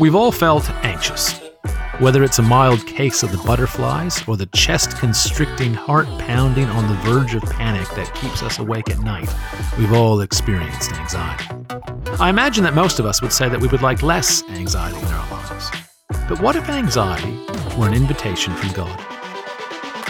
We've 0.00 0.14
all 0.14 0.30
felt 0.30 0.70
anxious. 0.84 1.40
Whether 1.98 2.22
it's 2.22 2.38
a 2.38 2.42
mild 2.42 2.86
case 2.86 3.24
of 3.24 3.32
the 3.32 3.38
butterflies 3.38 4.22
or 4.28 4.36
the 4.36 4.46
chest 4.46 4.96
constricting, 4.96 5.74
heart 5.74 6.06
pounding 6.20 6.66
on 6.66 6.86
the 6.86 6.94
verge 7.02 7.34
of 7.34 7.42
panic 7.42 7.88
that 7.96 8.14
keeps 8.14 8.40
us 8.40 8.60
awake 8.60 8.90
at 8.90 9.00
night, 9.00 9.28
we've 9.76 9.92
all 9.92 10.20
experienced 10.20 10.92
anxiety. 10.92 11.52
I 12.20 12.30
imagine 12.30 12.62
that 12.62 12.74
most 12.74 13.00
of 13.00 13.06
us 13.06 13.20
would 13.20 13.32
say 13.32 13.48
that 13.48 13.60
we 13.60 13.66
would 13.66 13.82
like 13.82 14.04
less 14.04 14.44
anxiety 14.50 14.98
in 14.98 15.06
our 15.06 15.30
lives. 15.32 15.68
But 16.28 16.40
what 16.40 16.54
if 16.54 16.68
anxiety 16.68 17.36
were 17.76 17.88
an 17.88 17.94
invitation 17.94 18.54
from 18.54 18.70
God? 18.74 19.04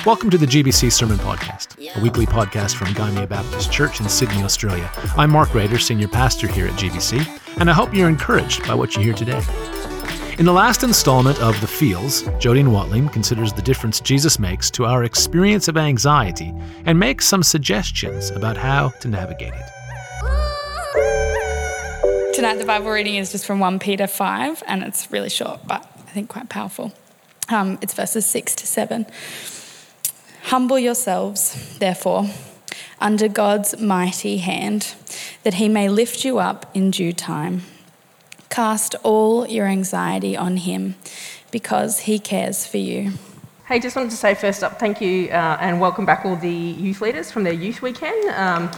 Welcome 0.05 0.29
to 0.29 0.39
the 0.39 0.47
GBC 0.47 0.93
Sermon 0.93 1.17
Podcast, 1.17 1.79
a 1.97 2.03
weekly 2.03 2.27
podcast 2.27 2.77
from 2.77 2.89
Gymea 2.89 3.27
Baptist 3.27 3.73
Church 3.73 4.01
in 4.01 4.09
Sydney, 4.11 4.43
Australia. 4.43 4.91
I'm 5.17 5.31
Mark 5.31 5.55
Rader, 5.55 5.79
Senior 5.79 6.09
Pastor 6.09 6.47
here 6.47 6.67
at 6.67 6.75
GBC, 6.75 7.27
and 7.59 7.71
I 7.71 7.73
hope 7.73 7.95
you're 7.95 8.11
encouraged 8.11 8.67
by 8.67 8.75
what 8.75 8.95
you 8.95 9.03
hear 9.03 9.15
today. 9.15 9.43
In 10.39 10.45
the 10.45 10.53
last 10.53 10.85
installment 10.85 11.41
of 11.41 11.61
The 11.61 11.67
Feels, 11.67 12.23
Jodine 12.39 12.69
Watling 12.69 13.09
considers 13.09 13.53
the 13.53 13.61
difference 13.61 13.99
Jesus 14.01 14.39
makes 14.39 14.71
to 14.71 14.85
our 14.85 15.03
experience 15.03 15.67
of 15.67 15.77
anxiety 15.77 16.55
and 16.85 16.97
makes 16.97 17.27
some 17.27 17.43
suggestions 17.43 18.31
about 18.31 18.57
how 18.57 18.91
to 19.01 19.09
navigate 19.09 19.53
it. 19.53 19.69
Tonight, 22.35 22.59
the 22.59 22.65
Bible 22.65 22.89
reading 22.89 23.17
is 23.17 23.33
just 23.33 23.47
from 23.47 23.59
1 23.59 23.81
Peter 23.81 24.07
5, 24.07 24.63
and 24.69 24.85
it's 24.85 25.11
really 25.11 25.29
short, 25.29 25.59
but 25.67 25.83
I 26.07 26.11
think 26.13 26.29
quite 26.29 26.49
powerful. 26.49 26.93
Um, 27.49 27.77
it's 27.83 27.95
verses 27.95 28.25
6 28.25 28.55
to 28.55 28.65
7. 28.65 29.07
Humble 30.45 30.79
yourselves, 30.79 31.77
therefore, 31.81 32.31
under 33.01 33.27
God's 33.27 33.81
mighty 33.81 34.37
hand, 34.37 34.95
that 35.43 35.55
he 35.55 35.69
may 35.69 35.89
lift 35.89 36.25
you 36.25 36.39
up 36.39 36.71
in 36.77 36.93
due 36.93 37.13
time. 37.13 37.63
Cast 38.51 38.95
all 39.03 39.47
your 39.47 39.67
anxiety 39.67 40.37
on 40.37 40.57
him 40.57 40.95
because 41.51 42.01
he 42.01 42.19
cares 42.19 42.67
for 42.67 42.79
you. 42.79 43.13
Hey, 43.67 43.79
just 43.79 43.97
wanted 43.97 44.11
to 44.11 44.17
say 44.17 44.35
first 44.35 44.65
up, 44.65 44.79
thank 44.79 45.01
you 45.01 45.29
uh, 45.29 45.59
and 45.61 45.79
welcome 45.81 46.07
back 46.07 46.25
all 46.25 46.37
the 46.37 46.51
youth 46.51 47.03
leaders 47.03 47.31
from 47.31 47.45
their 47.45 47.53
youth 47.53 47.83
weekend. 47.83 48.31
Um, 48.31 48.71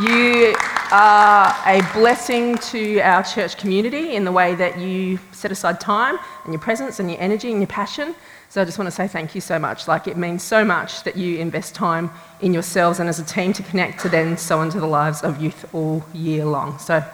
you 0.00 0.54
are 0.90 1.54
a 1.66 1.82
blessing 1.92 2.56
to 2.56 3.00
our 3.00 3.22
church 3.22 3.58
community 3.58 4.14
in 4.14 4.24
the 4.24 4.32
way 4.32 4.54
that 4.54 4.78
you 4.78 5.18
set 5.32 5.52
aside 5.52 5.80
time 5.80 6.18
and 6.44 6.52
your 6.52 6.60
presence 6.60 7.00
and 7.00 7.10
your 7.10 7.20
energy 7.20 7.50
and 7.50 7.60
your 7.60 7.66
passion. 7.66 8.14
So 8.48 8.62
I 8.62 8.64
just 8.64 8.78
want 8.78 8.86
to 8.86 8.96
say 8.96 9.06
thank 9.06 9.34
you 9.34 9.42
so 9.42 9.58
much. 9.58 9.86
Like, 9.86 10.08
it 10.08 10.16
means 10.16 10.42
so 10.42 10.64
much 10.64 11.02
that 11.02 11.16
you 11.16 11.38
invest 11.38 11.74
time 11.74 12.10
in 12.40 12.54
yourselves 12.54 13.00
and 13.00 13.08
as 13.08 13.20
a 13.20 13.24
team 13.24 13.52
to 13.52 13.62
connect 13.62 14.00
to 14.00 14.08
then 14.08 14.38
sow 14.38 14.62
into 14.62 14.80
the 14.80 14.86
lives 14.86 15.22
of 15.22 15.42
youth 15.42 15.68
all 15.74 16.02
year 16.14 16.46
long. 16.46 16.78
So 16.78 17.04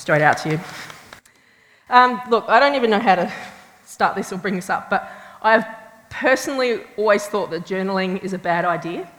straight 0.00 0.22
out 0.22 0.38
to 0.38 0.52
you. 0.52 0.60
Um, 1.90 2.22
look, 2.30 2.46
I 2.48 2.58
don't 2.58 2.74
even 2.74 2.88
know 2.88 2.98
how 2.98 3.16
to 3.16 3.30
start 3.84 4.16
this 4.16 4.32
or 4.32 4.38
bring 4.38 4.54
this 4.54 4.70
up, 4.70 4.88
but 4.88 5.12
I've 5.42 5.66
personally 6.08 6.80
always 6.96 7.26
thought 7.26 7.50
that 7.50 7.66
journaling 7.66 8.22
is 8.24 8.32
a 8.32 8.38
bad 8.38 8.64
idea. 8.64 9.10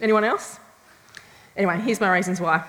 Anyone 0.00 0.24
else? 0.24 0.58
Anyway, 1.58 1.78
here's 1.80 2.00
my 2.00 2.10
reasons 2.10 2.40
why. 2.40 2.64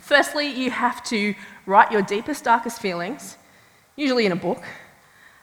Firstly, 0.00 0.48
you 0.48 0.72
have 0.72 1.04
to 1.04 1.36
write 1.66 1.92
your 1.92 2.02
deepest, 2.02 2.42
darkest 2.42 2.80
feelings, 2.80 3.36
usually 3.94 4.26
in 4.26 4.32
a 4.32 4.36
book, 4.36 4.62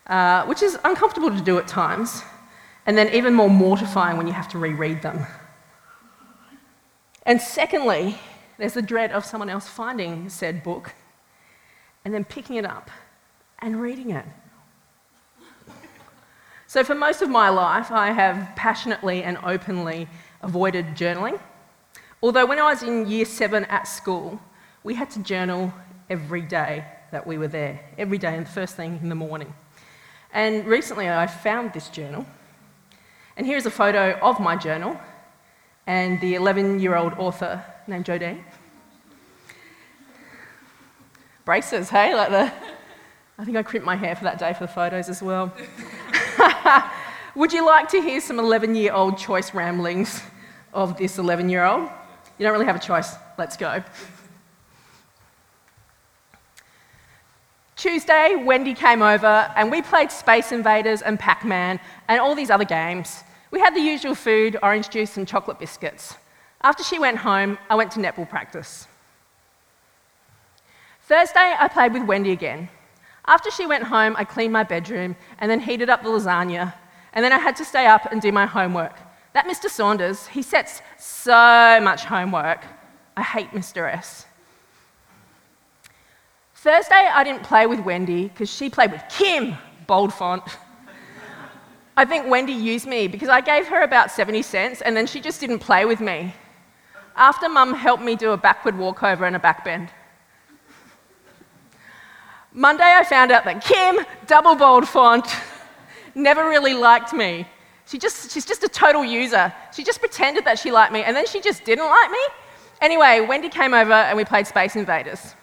uh, 0.08 0.46
which 0.46 0.62
is 0.62 0.78
uncomfortable 0.84 1.32
to 1.32 1.42
do 1.42 1.58
at 1.58 1.70
times, 1.70 2.22
and 2.86 2.98
then 2.98 3.08
even 3.14 3.34
more 3.34 3.50
mortifying 3.50 4.18
when 4.18 4.28
you 4.28 4.34
have 4.34 4.50
to 4.50 4.60
reread 4.60 5.02
them. 5.02 5.26
And 7.26 7.40
secondly, 7.40 8.18
there's 8.60 8.74
the 8.74 8.82
dread 8.82 9.12
of 9.12 9.26
someone 9.26 9.50
else 9.50 9.68
finding 9.68 10.30
said 10.30 10.64
book 10.64 10.94
and 12.04 12.14
then 12.14 12.26
picking 12.26 12.58
it 12.58 12.66
up 12.66 12.92
and 13.60 13.82
reading 13.82 14.12
it. 14.12 14.26
So, 16.68 16.84
for 16.84 16.94
most 16.94 17.24
of 17.24 17.30
my 17.30 17.50
life, 17.50 17.90
I 17.90 18.12
have 18.12 18.56
passionately 18.56 19.24
and 19.24 19.40
openly 19.44 20.08
avoided 20.44 20.86
journaling. 20.88 21.40
Although, 22.22 22.46
when 22.46 22.60
I 22.60 22.64
was 22.64 22.84
in 22.84 23.08
year 23.08 23.26
seven 23.26 23.66
at 23.66 23.88
school, 23.88 24.40
we 24.84 24.94
had 24.94 25.10
to 25.12 25.20
journal 25.24 25.74
every 26.10 26.42
day 26.42 26.86
that 27.12 27.26
we 27.26 27.40
were 27.40 27.48
there, 27.48 27.80
every 27.98 28.20
day, 28.20 28.36
and 28.36 28.46
the 28.46 28.52
first 28.52 28.76
thing 28.76 29.00
in 29.02 29.10
the 29.10 29.16
morning. 29.16 29.52
And 30.32 30.66
recently, 30.68 31.10
I 31.10 31.26
found 31.26 31.74
this 31.74 31.90
journal. 31.90 32.26
And 33.36 33.48
here's 33.48 33.66
a 33.66 33.72
photo 33.72 34.20
of 34.22 34.40
my 34.40 34.56
journal 34.56 35.00
and 35.88 36.22
the 36.22 36.36
11 36.36 36.80
year 36.80 36.96
old 36.96 37.14
author 37.14 37.66
named 37.88 38.06
Jodine. 38.06 38.44
Braces, 41.50 41.90
hey? 41.90 42.14
Like 42.14 42.30
the, 42.30 42.54
I 43.40 43.44
think 43.44 43.58
I 43.58 43.64
crimped 43.64 43.84
my 43.84 43.96
hair 43.96 44.16
for 44.16 44.24
that 44.26 44.38
day 44.38 44.54
for 44.54 44.68
the 44.68 44.72
photos 44.72 45.10
as 45.10 45.24
well. 45.24 45.52
Would 47.36 47.52
you 47.52 47.66
like 47.66 47.90
to 47.90 48.00
hear 48.04 48.22
some 48.22 48.38
11 48.38 48.76
year 48.76 48.94
old 48.94 49.18
choice 49.18 49.52
ramblings 49.52 50.22
of 50.76 50.96
this 50.96 51.18
11 51.18 51.50
year 51.50 51.66
old? 51.66 51.90
You 52.38 52.46
don't 52.46 52.54
really 52.54 52.68
have 52.68 52.76
a 52.76 52.80
choice. 52.80 53.16
Let's 53.40 53.58
go. 53.58 53.84
Tuesday, 57.76 58.36
Wendy 58.36 58.76
came 58.76 59.02
over 59.02 59.52
and 59.56 59.72
we 59.72 59.82
played 59.82 60.12
Space 60.12 60.52
Invaders 60.52 61.02
and 61.02 61.20
Pac 61.20 61.44
Man 61.44 61.80
and 62.10 62.22
all 62.22 62.36
these 62.36 62.52
other 62.52 62.64
games. 62.64 63.24
We 63.50 63.60
had 63.60 63.74
the 63.76 63.82
usual 63.82 64.14
food 64.14 64.56
orange 64.62 64.92
juice 64.92 65.18
and 65.18 65.28
chocolate 65.28 65.58
biscuits. 65.58 66.14
After 66.62 66.84
she 66.84 67.00
went 67.00 67.18
home, 67.18 67.58
I 67.72 67.74
went 67.74 67.90
to 67.94 68.00
netball 68.00 68.30
practice. 68.30 68.88
Thursday, 71.10 71.56
I 71.58 71.68
played 71.68 71.94
with 71.94 72.04
Wendy 72.04 72.34
again. 72.34 72.70
After 73.26 73.50
she 73.50 73.66
went 73.66 73.84
home, 73.84 74.16
I 74.16 74.24
cleaned 74.24 74.54
my 74.54 74.64
bedroom 74.64 75.16
and 75.40 75.50
then 75.50 75.60
heated 75.60 75.90
up 75.90 76.04
the 76.04 76.10
lasagna. 76.10 76.72
And 77.14 77.26
then 77.26 77.34
I 77.34 77.40
had 77.40 77.56
to 77.56 77.66
stay 77.66 77.88
up 77.88 78.12
and 78.12 78.22
do 78.22 78.32
my 78.32 78.46
homework. 78.46 78.96
That 79.34 79.48
Mr. 79.48 79.72
Saunders, 79.72 80.28
he 80.28 80.44
sets 80.44 80.84
so 81.00 81.80
much 81.82 82.06
homework. 82.06 82.64
I 83.18 83.24
hate 83.24 83.50
Mr. 83.54 83.92
S. 83.92 84.28
Thursday, 86.54 87.10
I 87.12 87.24
didn't 87.24 87.42
play 87.42 87.66
with 87.66 87.80
Wendy 87.80 88.28
because 88.28 88.54
she 88.54 88.70
played 88.70 88.92
with 88.92 89.02
Kim, 89.10 89.58
bold 89.88 90.14
font. 90.14 90.44
I 91.98 92.06
think 92.06 92.28
Wendy 92.28 92.54
used 92.54 92.86
me 92.86 93.08
because 93.08 93.30
I 93.30 93.42
gave 93.42 93.66
her 93.66 93.82
about 93.82 94.12
70 94.12 94.44
cents 94.44 94.82
and 94.82 94.96
then 94.96 95.08
she 95.08 95.22
just 95.22 95.40
didn't 95.40 95.58
play 95.58 95.86
with 95.86 96.02
me. 96.02 96.36
After 97.16 97.50
mum 97.50 97.74
helped 97.74 98.04
me 98.04 98.16
do 98.16 98.30
a 98.30 98.38
backward 98.38 98.78
walkover 98.78 99.26
and 99.26 99.36
a 99.36 99.40
backbend. 99.40 99.90
Monday, 102.60 102.84
I 102.84 103.06
found 103.06 103.32
out 103.32 103.46
that 103.46 103.64
Kim, 103.64 104.06
double 104.28 104.54
bold 104.54 104.86
font, 104.86 105.26
never 106.14 106.50
really 106.50 106.74
liked 106.74 107.14
me. 107.14 107.48
She 107.86 107.98
just, 107.98 108.32
she's 108.32 108.46
just 108.46 108.66
a 108.66 108.68
total 108.68 109.06
user. 109.06 109.54
She 109.74 109.82
just 109.82 110.02
pretended 110.02 110.44
that 110.44 110.60
she 110.60 110.70
liked 110.70 110.92
me, 110.92 111.04
and 111.04 111.16
then 111.16 111.26
she 111.26 111.40
just 111.40 111.64
didn't 111.64 111.86
like 111.86 112.12
me. 112.12 112.20
Anyway, 112.82 113.26
Wendy 113.26 113.48
came 113.48 113.74
over 113.74 113.94
and 113.94 114.18
we 114.18 114.26
played 114.26 114.46
Space 114.46 114.76
Invaders. 114.76 115.36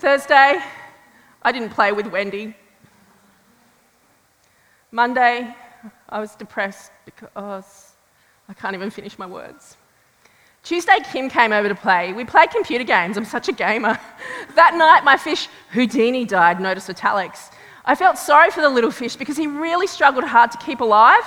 Thursday, 0.00 0.58
I 1.42 1.52
didn't 1.52 1.70
play 1.70 1.92
with 1.92 2.08
Wendy. 2.08 2.56
Monday, 4.90 5.54
I 6.08 6.18
was 6.18 6.34
depressed 6.34 6.90
because 7.04 7.92
I 8.48 8.54
can't 8.54 8.74
even 8.74 8.90
finish 8.90 9.16
my 9.16 9.26
words. 9.26 9.76
Tuesday, 10.68 10.98
Kim 11.10 11.30
came 11.30 11.50
over 11.50 11.66
to 11.66 11.74
play. 11.74 12.12
We 12.12 12.26
played 12.26 12.50
computer 12.50 12.84
games. 12.84 13.16
I'm 13.16 13.24
such 13.24 13.48
a 13.48 13.52
gamer. 13.52 13.98
that 14.54 14.74
night, 14.74 15.02
my 15.02 15.16
fish 15.16 15.48
Houdini 15.70 16.26
died, 16.26 16.60
notice 16.60 16.90
italics. 16.90 17.50
I 17.86 17.94
felt 17.94 18.18
sorry 18.18 18.50
for 18.50 18.60
the 18.60 18.68
little 18.68 18.90
fish 18.90 19.16
because 19.16 19.38
he 19.38 19.46
really 19.46 19.86
struggled 19.86 20.24
hard 20.24 20.52
to 20.52 20.58
keep 20.58 20.80
alive. 20.80 21.24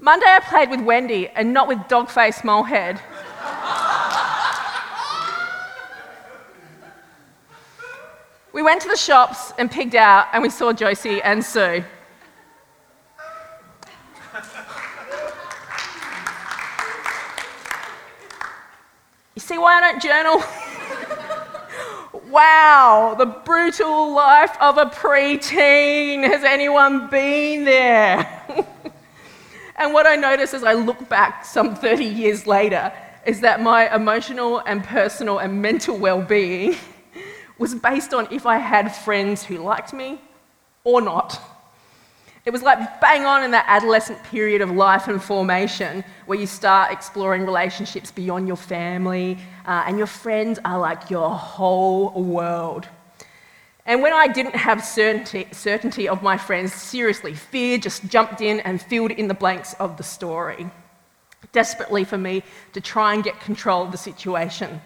Monday, 0.00 0.26
I 0.26 0.40
played 0.40 0.70
with 0.70 0.80
Wendy 0.80 1.28
and 1.28 1.52
not 1.52 1.68
with 1.68 1.78
Dogface 1.86 2.42
Molehead. 2.42 3.00
we 8.52 8.60
went 8.60 8.82
to 8.82 8.88
the 8.88 8.96
shops 8.96 9.52
and 9.56 9.70
pigged 9.70 9.94
out, 9.94 10.26
and 10.32 10.42
we 10.42 10.50
saw 10.50 10.72
Josie 10.72 11.22
and 11.22 11.44
Sue. 11.44 11.84
Journal? 20.00 20.42
wow, 22.28 23.14
the 23.16 23.26
brutal 23.26 24.12
life 24.12 24.56
of 24.60 24.76
a 24.76 24.86
preteen. 24.86 26.24
Has 26.24 26.42
anyone 26.42 27.08
been 27.08 27.64
there? 27.64 28.18
and 29.76 29.94
what 29.94 30.04
I 30.04 30.16
notice 30.16 30.52
as 30.52 30.64
I 30.64 30.72
look 30.72 31.08
back 31.08 31.44
some 31.44 31.76
30 31.76 32.04
years 32.04 32.44
later 32.44 32.92
is 33.24 33.40
that 33.42 33.62
my 33.62 33.94
emotional 33.94 34.58
and 34.66 34.82
personal 34.82 35.38
and 35.38 35.62
mental 35.62 35.96
well 35.96 36.22
being 36.22 36.74
was 37.58 37.74
based 37.76 38.12
on 38.12 38.26
if 38.32 38.46
I 38.46 38.58
had 38.58 38.94
friends 38.94 39.44
who 39.44 39.58
liked 39.58 39.92
me 39.92 40.20
or 40.82 41.00
not. 41.00 41.40
It 42.48 42.50
was 42.50 42.62
like 42.62 42.98
bang 42.98 43.26
on 43.26 43.44
in 43.44 43.50
that 43.50 43.66
adolescent 43.68 44.22
period 44.22 44.62
of 44.62 44.70
life 44.70 45.06
and 45.06 45.22
formation 45.22 46.02
where 46.24 46.38
you 46.38 46.46
start 46.46 46.90
exploring 46.90 47.44
relationships 47.44 48.10
beyond 48.10 48.48
your 48.48 48.56
family, 48.56 49.36
uh, 49.66 49.84
and 49.86 49.98
your 49.98 50.06
friends 50.06 50.58
are 50.64 50.78
like 50.78 51.10
your 51.10 51.28
whole 51.28 52.10
world. 52.10 52.88
And 53.84 54.00
when 54.00 54.14
I 54.14 54.28
didn't 54.28 54.56
have 54.56 54.82
certainty, 54.82 55.46
certainty 55.52 56.08
of 56.08 56.22
my 56.22 56.38
friends, 56.38 56.72
seriously, 56.72 57.34
fear 57.34 57.76
just 57.76 58.08
jumped 58.08 58.40
in 58.40 58.60
and 58.60 58.80
filled 58.80 59.10
in 59.10 59.28
the 59.28 59.34
blanks 59.34 59.74
of 59.74 59.98
the 59.98 60.02
story, 60.02 60.70
desperately 61.52 62.04
for 62.04 62.16
me 62.16 62.42
to 62.72 62.80
try 62.80 63.12
and 63.12 63.22
get 63.22 63.38
control 63.40 63.82
of 63.82 63.92
the 63.92 63.98
situation. 63.98 64.80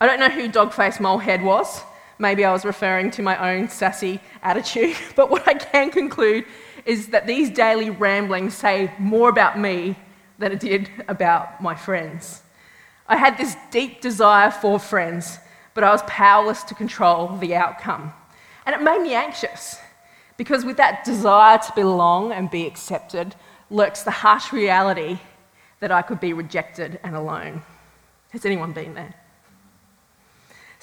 I 0.00 0.06
don't 0.06 0.20
know 0.20 0.28
who 0.28 0.48
Dogface 0.48 0.98
Molehead 0.98 1.42
was. 1.42 1.82
Maybe 2.20 2.44
I 2.44 2.52
was 2.52 2.64
referring 2.64 3.10
to 3.12 3.22
my 3.22 3.36
own 3.52 3.68
sassy 3.68 4.20
attitude, 4.44 4.96
but 5.16 5.28
what 5.28 5.48
I 5.48 5.54
can 5.54 5.90
conclude 5.90 6.44
is 6.84 7.08
that 7.08 7.26
these 7.26 7.50
daily 7.50 7.90
ramblings 7.90 8.54
say 8.54 8.92
more 8.98 9.28
about 9.28 9.58
me 9.58 9.96
than 10.38 10.52
it 10.52 10.60
did 10.60 10.90
about 11.08 11.60
my 11.62 11.74
friends. 11.74 12.42
I 13.06 13.16
had 13.16 13.36
this 13.36 13.56
deep 13.70 14.00
desire 14.00 14.50
for 14.50 14.78
friends, 14.78 15.38
but 15.74 15.84
I 15.84 15.90
was 15.90 16.02
powerless 16.06 16.62
to 16.64 16.74
control 16.74 17.36
the 17.36 17.54
outcome. 17.54 18.12
And 18.66 18.74
it 18.74 18.82
made 18.82 19.02
me 19.02 19.14
anxious 19.14 19.78
because 20.36 20.64
with 20.64 20.76
that 20.78 21.04
desire 21.04 21.58
to 21.58 21.72
belong 21.74 22.32
and 22.32 22.50
be 22.50 22.66
accepted 22.66 23.34
lurks 23.70 24.02
the 24.02 24.10
harsh 24.10 24.52
reality 24.52 25.18
that 25.80 25.92
I 25.92 26.02
could 26.02 26.20
be 26.20 26.32
rejected 26.32 26.98
and 27.02 27.14
alone. 27.14 27.62
Has 28.30 28.44
anyone 28.44 28.72
been 28.72 28.94
there? 28.94 29.14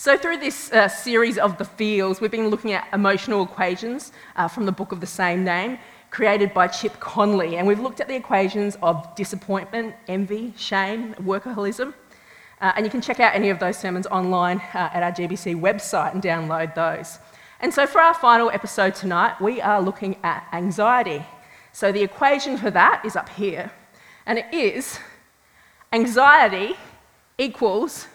So, 0.01 0.17
through 0.17 0.37
this 0.37 0.71
uh, 0.71 0.87
series 0.87 1.37
of 1.37 1.59
the 1.59 1.63
feels, 1.63 2.19
we've 2.19 2.31
been 2.31 2.47
looking 2.47 2.73
at 2.73 2.87
emotional 2.91 3.43
equations 3.43 4.11
uh, 4.35 4.47
from 4.47 4.65
the 4.65 4.71
book 4.71 4.91
of 4.91 4.99
the 4.99 5.05
same 5.05 5.43
name, 5.43 5.77
created 6.09 6.55
by 6.55 6.69
Chip 6.69 6.99
Conley. 6.99 7.57
And 7.57 7.67
we've 7.67 7.79
looked 7.79 7.99
at 7.99 8.07
the 8.07 8.15
equations 8.15 8.79
of 8.81 9.13
disappointment, 9.13 9.93
envy, 10.07 10.55
shame, 10.57 11.13
workaholism. 11.19 11.93
Uh, 12.61 12.71
and 12.75 12.83
you 12.83 12.89
can 12.89 12.99
check 12.99 13.19
out 13.19 13.35
any 13.35 13.51
of 13.51 13.59
those 13.59 13.77
sermons 13.77 14.07
online 14.07 14.57
uh, 14.73 14.89
at 14.91 15.03
our 15.03 15.11
GBC 15.11 15.61
website 15.61 16.15
and 16.15 16.23
download 16.23 16.73
those. 16.73 17.19
And 17.59 17.71
so, 17.71 17.85
for 17.85 18.01
our 18.01 18.15
final 18.15 18.49
episode 18.49 18.95
tonight, 18.95 19.39
we 19.39 19.61
are 19.61 19.79
looking 19.79 20.17
at 20.23 20.47
anxiety. 20.51 21.23
So, 21.73 21.91
the 21.91 22.01
equation 22.01 22.57
for 22.57 22.71
that 22.71 23.03
is 23.05 23.15
up 23.15 23.29
here. 23.29 23.71
And 24.25 24.39
it 24.39 24.51
is 24.51 24.97
anxiety 25.93 26.73
equals 27.37 28.07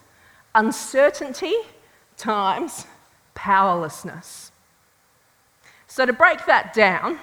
uncertainty 0.53 1.55
times 2.17 2.87
powerlessness. 3.35 4.53
So, 5.87 6.05
to 6.05 6.13
break 6.13 6.47
that 6.47 6.75
down, 6.75 7.19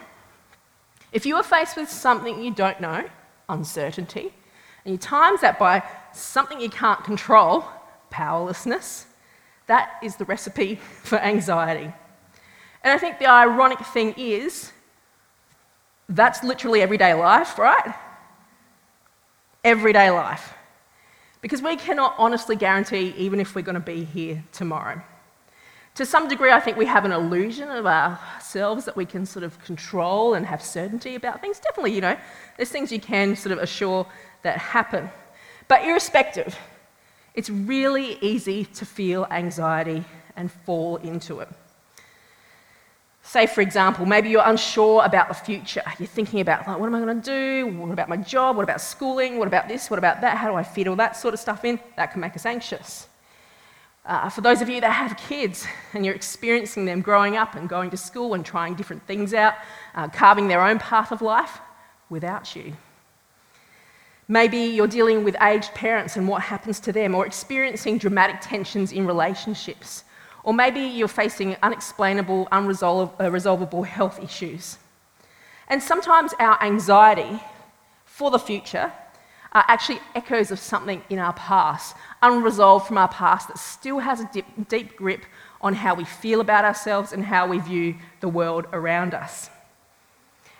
if 1.12 1.26
you 1.26 1.36
are 1.36 1.44
faced 1.44 1.76
with 1.76 1.90
something 1.90 2.42
you 2.42 2.52
don't 2.52 2.80
know, 2.80 3.10
uncertainty, 3.50 4.34
and 4.86 4.94
you 4.94 4.98
times 4.98 5.42
that 5.42 5.60
by 5.60 5.84
something 6.14 6.60
you 6.60 6.70
can't 6.70 7.04
control, 7.04 7.66
powerlessness, 8.10 9.08
that 9.68 10.00
is 10.02 10.16
the 10.16 10.26
recipe 10.26 10.76
for 11.04 11.18
anxiety. 11.20 11.94
And 12.84 12.92
I 12.92 12.98
think 12.98 13.20
the 13.20 13.28
ironic 13.28 13.80
thing 13.80 14.14
is, 14.18 14.72
that's 16.10 16.44
literally 16.44 16.82
everyday 16.82 17.14
life, 17.14 17.58
right? 17.58 17.94
Everyday 19.64 20.10
life. 20.12 20.54
Because 21.44 21.62
we 21.62 21.76
cannot 21.76 22.16
honestly 22.18 22.56
guarantee 22.56 23.14
even 23.18 23.42
if 23.42 23.54
we're 23.54 23.64
going 23.64 23.76
to 23.76 23.82
be 23.82 24.06
here 24.06 24.42
tomorrow. 24.54 25.02
To 25.96 26.06
some 26.06 26.30
degree, 26.30 26.52
I 26.52 26.62
think 26.62 26.78
we 26.78 26.86
have 26.86 27.04
an 27.04 27.12
illusion 27.12 27.70
of 27.70 27.86
ourselves 27.86 28.86
that 28.86 28.96
we 28.96 29.06
can 29.06 29.26
sort 29.26 29.44
of 29.44 29.60
control 29.60 30.36
and 30.36 30.46
have 30.46 30.64
certainty 30.64 31.16
about 31.16 31.42
things. 31.42 31.60
Definitely, 31.60 31.96
you 31.96 32.02
know, 32.02 32.18
there's 32.56 32.70
things 32.70 32.94
you 32.94 33.00
can 33.00 33.36
sort 33.36 33.52
of 33.52 33.60
assure 33.60 34.08
that 34.44 34.58
happen. 34.58 35.10
But 35.68 35.84
irrespective, 35.84 36.58
it's 37.34 37.50
really 37.50 38.18
easy 38.22 38.64
to 38.64 38.86
feel 38.86 39.28
anxiety 39.30 40.06
and 40.38 40.50
fall 40.50 40.96
into 40.96 41.42
it. 41.42 41.50
Say, 43.26 43.48
for 43.48 43.62
example, 43.62 44.06
maybe 44.06 44.30
you're 44.30 44.44
unsure 44.46 45.04
about 45.06 45.30
the 45.30 45.34
future. 45.34 45.82
You're 45.98 46.08
thinking 46.08 46.42
about, 46.42 46.68
like, 46.68 46.78
what 46.78 46.88
am 46.88 46.96
I 46.96 47.00
going 47.00 47.22
to 47.22 47.26
do? 47.26 47.68
What 47.78 47.92
about 47.92 48.10
my 48.10 48.18
job? 48.18 48.58
What 48.58 48.64
about 48.64 48.82
schooling? 48.82 49.38
What 49.38 49.48
about 49.48 49.70
this? 49.70 49.90
What 49.90 49.98
about 49.98 50.20
that? 50.22 50.38
How 50.38 50.52
do 50.52 50.56
I 50.56 50.64
fit 50.64 50.88
all 50.90 50.98
that 50.98 51.16
sort 51.16 51.34
of 51.34 51.40
stuff 51.40 51.64
in? 51.64 51.80
That 51.96 52.12
can 52.12 52.20
make 52.20 52.36
us 52.36 52.46
anxious. 52.46 53.08
Uh, 54.06 54.30
for 54.30 54.42
those 54.42 54.62
of 54.62 54.68
you 54.68 54.82
that 54.82 54.92
have 54.92 55.16
kids 55.16 55.66
and 55.94 56.06
you're 56.06 56.14
experiencing 56.14 56.84
them 56.84 57.00
growing 57.00 57.38
up 57.38 57.56
and 57.56 57.70
going 57.70 57.90
to 57.92 57.98
school 57.98 58.34
and 58.34 58.46
trying 58.46 58.76
different 58.76 59.02
things 59.08 59.34
out, 59.34 59.54
uh, 59.96 60.10
carving 60.10 60.50
their 60.50 60.62
own 60.62 60.78
path 60.78 61.14
of 61.14 61.22
life 61.22 61.60
without 62.10 62.54
you. 62.54 62.74
Maybe 64.28 64.58
you're 64.58 64.88
dealing 64.88 65.24
with 65.24 65.38
aged 65.42 65.74
parents 65.74 66.18
and 66.18 66.28
what 66.28 66.42
happens 66.42 66.82
to 66.82 66.92
them, 66.92 67.16
or 67.16 67.26
experiencing 67.26 67.98
dramatic 67.98 68.42
tensions 68.42 68.92
in 68.92 69.08
relationships 69.08 70.04
or 70.44 70.54
maybe 70.54 70.82
you're 70.82 71.08
facing 71.08 71.56
unexplainable, 71.64 72.48
unresolvable 72.52 73.80
uh, 73.80 73.84
health 73.84 74.22
issues. 74.22 74.78
And 75.68 75.82
sometimes 75.82 76.34
our 76.40 76.62
anxiety 76.62 77.42
for 78.06 78.30
the 78.30 78.40
future 78.40 78.92
are 79.54 79.66
actually 79.68 80.00
echoes 80.16 80.52
of 80.52 80.60
something 80.60 81.02
in 81.10 81.20
our 81.20 81.34
past, 81.34 81.96
unresolved 82.22 82.88
from 82.88 82.98
our 82.98 83.08
past, 83.08 83.48
that 83.48 83.58
still 83.58 84.00
has 84.00 84.20
a 84.20 84.30
deep, 84.34 84.46
deep 84.68 84.98
grip 84.98 85.26
on 85.62 85.74
how 85.74 85.96
we 85.96 86.04
feel 86.04 86.42
about 86.42 86.66
ourselves 86.66 87.14
and 87.14 87.24
how 87.24 87.48
we 87.48 87.60
view 87.60 87.96
the 88.20 88.28
world 88.28 88.66
around 88.74 89.14
us. 89.14 89.50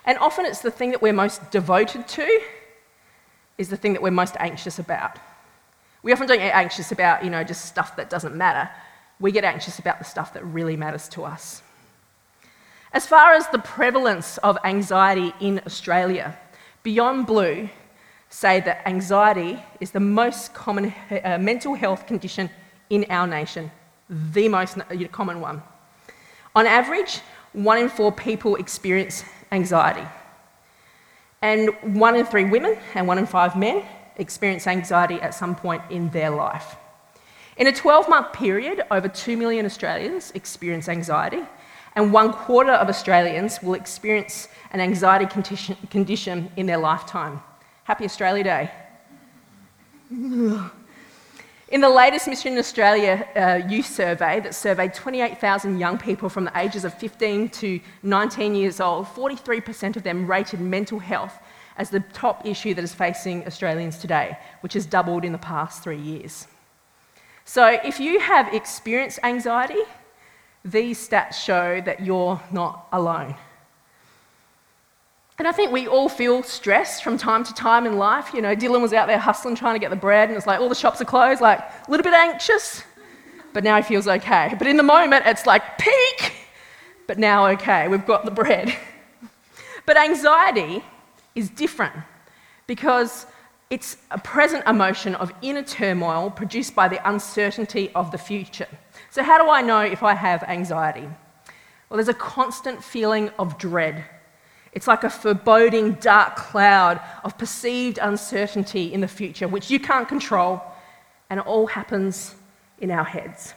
And 0.06 0.16
often 0.18 0.46
it's 0.46 0.60
the 0.60 0.70
thing 0.70 0.90
that 0.92 1.02
we're 1.02 1.12
most 1.12 1.50
devoted 1.50 2.08
to 2.08 2.40
is 3.58 3.68
the 3.68 3.76
thing 3.76 3.92
that 3.92 4.02
we're 4.02 4.10
most 4.10 4.36
anxious 4.38 4.78
about. 4.78 5.18
We 6.02 6.12
often 6.12 6.26
don't 6.26 6.38
get 6.38 6.54
anxious 6.54 6.92
about, 6.92 7.24
you 7.24 7.30
know, 7.30 7.42
just 7.44 7.66
stuff 7.66 7.96
that 7.96 8.10
doesn't 8.10 8.34
matter 8.34 8.70
we 9.20 9.32
get 9.32 9.44
anxious 9.44 9.78
about 9.78 9.98
the 9.98 10.04
stuff 10.04 10.34
that 10.34 10.44
really 10.44 10.76
matters 10.76 11.08
to 11.10 11.24
us. 11.24 11.62
As 12.92 13.06
far 13.06 13.32
as 13.32 13.48
the 13.48 13.58
prevalence 13.58 14.38
of 14.38 14.56
anxiety 14.64 15.32
in 15.40 15.60
Australia, 15.66 16.38
Beyond 16.82 17.26
Blue 17.26 17.68
say 18.28 18.60
that 18.60 18.86
anxiety 18.86 19.62
is 19.80 19.90
the 19.90 20.00
most 20.00 20.54
common 20.54 20.94
uh, 21.10 21.38
mental 21.40 21.74
health 21.74 22.06
condition 22.06 22.50
in 22.90 23.06
our 23.08 23.26
nation, 23.26 23.70
the 24.08 24.48
most 24.48 24.78
common 25.12 25.40
one. 25.40 25.62
On 26.54 26.66
average, 26.66 27.20
one 27.52 27.78
in 27.78 27.88
four 27.88 28.12
people 28.12 28.56
experience 28.56 29.24
anxiety. 29.50 30.06
And 31.42 31.70
one 31.82 32.16
in 32.16 32.26
three 32.26 32.44
women 32.44 32.76
and 32.94 33.06
one 33.06 33.18
in 33.18 33.26
five 33.26 33.56
men 33.56 33.84
experience 34.16 34.66
anxiety 34.66 35.20
at 35.20 35.34
some 35.34 35.54
point 35.54 35.82
in 35.90 36.10
their 36.10 36.30
life. 36.30 36.76
In 37.56 37.68
a 37.68 37.72
12 37.72 38.08
month 38.08 38.32
period, 38.32 38.82
over 38.90 39.08
2 39.08 39.36
million 39.36 39.64
Australians 39.64 40.32
experience 40.34 40.88
anxiety, 40.88 41.42
and 41.94 42.12
one 42.12 42.32
quarter 42.32 42.72
of 42.72 42.88
Australians 42.88 43.62
will 43.62 43.74
experience 43.74 44.48
an 44.72 44.80
anxiety 44.80 45.26
condition 45.90 46.50
in 46.56 46.66
their 46.66 46.78
lifetime. 46.78 47.40
Happy 47.84 48.04
Australia 48.04 48.44
Day. 48.44 48.70
In 51.68 51.80
the 51.80 51.88
latest 51.88 52.26
Mission 52.26 52.58
Australia 52.58 53.26
uh, 53.36 53.66
youth 53.68 53.86
survey 53.86 54.40
that 54.40 54.54
surveyed 54.54 54.92
28,000 54.92 55.78
young 55.78 55.96
people 55.96 56.28
from 56.28 56.44
the 56.44 56.58
ages 56.58 56.84
of 56.84 56.92
15 56.94 57.48
to 57.50 57.80
19 58.02 58.54
years 58.54 58.80
old, 58.80 59.06
43% 59.06 59.96
of 59.96 60.02
them 60.02 60.26
rated 60.26 60.60
mental 60.60 60.98
health 60.98 61.38
as 61.76 61.90
the 61.90 62.00
top 62.12 62.46
issue 62.46 62.74
that 62.74 62.84
is 62.84 62.94
facing 62.94 63.46
Australians 63.46 63.98
today, 63.98 64.36
which 64.60 64.74
has 64.74 64.86
doubled 64.86 65.24
in 65.24 65.32
the 65.32 65.38
past 65.38 65.82
three 65.82 65.98
years. 65.98 66.46
So, 67.44 67.66
if 67.84 68.00
you 68.00 68.20
have 68.20 68.52
experienced 68.54 69.18
anxiety, 69.22 69.82
these 70.64 71.08
stats 71.08 71.34
show 71.34 71.80
that 71.82 72.00
you're 72.00 72.40
not 72.50 72.88
alone. 72.90 73.34
And 75.38 75.48
I 75.48 75.52
think 75.52 75.72
we 75.72 75.86
all 75.86 76.08
feel 76.08 76.42
stress 76.42 77.00
from 77.00 77.18
time 77.18 77.44
to 77.44 77.52
time 77.52 77.86
in 77.86 77.98
life. 77.98 78.32
You 78.32 78.40
know, 78.40 78.54
Dylan 78.54 78.80
was 78.80 78.92
out 78.92 79.08
there 79.08 79.18
hustling, 79.18 79.56
trying 79.56 79.74
to 79.74 79.80
get 79.80 79.90
the 79.90 79.96
bread, 79.96 80.28
and 80.28 80.38
it's 80.38 80.46
like 80.46 80.60
all 80.60 80.68
the 80.68 80.74
shops 80.74 81.00
are 81.00 81.04
closed, 81.04 81.40
like 81.40 81.58
a 81.58 81.90
little 81.90 82.04
bit 82.04 82.14
anxious, 82.14 82.82
but 83.52 83.64
now 83.64 83.76
he 83.76 83.82
feels 83.82 84.06
okay. 84.06 84.54
But 84.56 84.66
in 84.66 84.76
the 84.76 84.82
moment, 84.82 85.24
it's 85.26 85.44
like 85.44 85.76
peak, 85.76 86.32
but 87.06 87.18
now 87.18 87.48
okay, 87.48 87.88
we've 87.88 88.06
got 88.06 88.24
the 88.24 88.30
bread. 88.30 88.74
But 89.86 89.98
anxiety 89.98 90.82
is 91.34 91.50
different 91.50 91.94
because 92.66 93.26
it's 93.70 93.96
a 94.10 94.18
present 94.18 94.66
emotion 94.66 95.14
of 95.14 95.32
inner 95.42 95.62
turmoil 95.62 96.30
produced 96.30 96.74
by 96.74 96.88
the 96.88 97.08
uncertainty 97.08 97.90
of 97.94 98.10
the 98.10 98.18
future. 98.18 98.68
So, 99.10 99.22
how 99.22 99.42
do 99.42 99.50
I 99.50 99.62
know 99.62 99.80
if 99.80 100.02
I 100.02 100.14
have 100.14 100.42
anxiety? 100.44 101.08
Well, 101.88 101.96
there's 101.96 102.08
a 102.08 102.14
constant 102.14 102.82
feeling 102.82 103.30
of 103.38 103.58
dread. 103.58 104.04
It's 104.72 104.88
like 104.88 105.04
a 105.04 105.10
foreboding 105.10 105.94
dark 105.94 106.36
cloud 106.36 107.00
of 107.22 107.38
perceived 107.38 107.98
uncertainty 108.02 108.92
in 108.92 109.00
the 109.00 109.08
future, 109.08 109.46
which 109.46 109.70
you 109.70 109.78
can't 109.78 110.08
control, 110.08 110.60
and 111.30 111.40
it 111.40 111.46
all 111.46 111.68
happens 111.68 112.34
in 112.80 112.90
our 112.90 113.04
heads. 113.04 113.54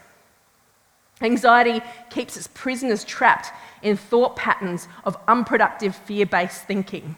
Anxiety 1.21 1.81
keeps 2.11 2.37
its 2.37 2.47
prisoners 2.47 3.03
trapped 3.03 3.51
in 3.81 3.97
thought 3.97 4.35
patterns 4.35 4.87
of 5.03 5.17
unproductive 5.27 5.95
fear 5.95 6.25
based 6.25 6.63
thinking, 6.65 7.15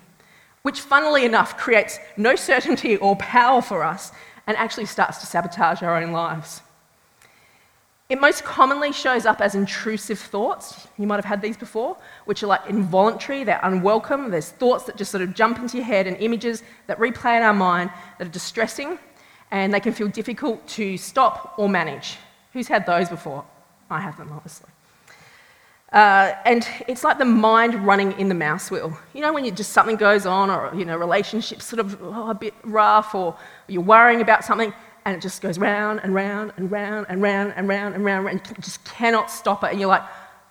which, 0.70 0.82
funnily 0.82 1.26
enough, 1.26 1.58
creates 1.58 1.98
no 2.16 2.36
certainty 2.36 2.96
or 2.98 3.16
power 3.16 3.60
for 3.60 3.84
us 3.84 4.12
and 4.46 4.56
actually 4.56 4.86
starts 4.86 5.18
to 5.18 5.26
sabotage 5.26 5.82
our 5.82 6.00
own 6.00 6.12
lives. 6.12 6.62
It 8.08 8.22
most 8.22 8.44
commonly 8.44 8.92
shows 8.92 9.26
up 9.26 9.42
as 9.42 9.56
intrusive 9.56 10.20
thoughts. 10.20 10.88
You 11.00 11.08
might 11.08 11.16
have 11.16 11.26
had 11.26 11.42
these 11.42 11.58
before, 11.58 11.98
which 12.26 12.44
are 12.44 12.46
like 12.46 12.68
involuntary, 12.70 13.44
they're 13.44 13.60
unwelcome. 13.64 14.30
There's 14.30 14.50
thoughts 14.52 14.84
that 14.84 14.96
just 14.96 15.10
sort 15.10 15.24
of 15.24 15.34
jump 15.34 15.58
into 15.58 15.78
your 15.78 15.88
head 15.88 16.06
and 16.06 16.16
images 16.18 16.62
that 16.86 17.00
replay 17.00 17.38
in 17.38 17.42
our 17.42 17.52
mind 17.52 17.90
that 18.20 18.28
are 18.28 18.32
distressing 18.32 19.00
and 19.50 19.74
they 19.74 19.80
can 19.80 19.94
feel 19.94 20.08
difficult 20.08 20.68
to 20.68 21.00
stop 21.00 21.56
or 21.58 21.68
manage. 21.68 22.18
Who's 22.54 22.68
had 22.68 22.86
those 22.86 23.10
before? 23.10 23.44
I 23.90 24.02
have 24.02 24.18
them, 24.18 24.32
obviously. 24.32 24.70
Uh, 25.92 26.36
and 26.46 26.68
it's 26.88 27.04
like 27.04 27.18
the 27.18 27.26
mind 27.26 27.74
running 27.86 28.12
in 28.20 28.30
the 28.30 28.36
mouse 28.36 28.70
wheel. 28.70 28.96
You 29.14 29.22
know, 29.22 29.34
when 29.34 29.44
you 29.44 29.52
just 29.52 29.72
something 29.72 29.96
goes 29.96 30.26
on, 30.26 30.50
or 30.52 30.72
you 30.76 30.86
know, 30.86 30.96
relationships 30.96 31.66
sort 31.66 31.80
of 31.80 32.00
oh, 32.02 32.30
a 32.30 32.36
bit 32.36 32.54
rough, 32.64 33.16
or 33.16 33.36
you're 33.68 33.82
worrying 33.82 34.22
about 34.22 34.46
something, 34.46 34.72
and 35.06 35.16
it 35.16 35.22
just 35.22 35.42
goes 35.42 35.58
round 35.58 36.02
and 36.04 36.14
round 36.14 36.54
and 36.58 36.70
round 36.70 37.08
and 37.10 37.22
round 37.22 37.54
and 37.56 37.68
round 37.68 37.96
and 37.96 38.06
round, 38.06 38.28
and 38.28 38.42
you 38.48 38.56
just 38.62 38.84
cannot 38.86 39.32
stop 39.32 39.64
it. 39.64 39.72
And 39.72 39.80
you're 39.80 39.90
like, 39.90 40.04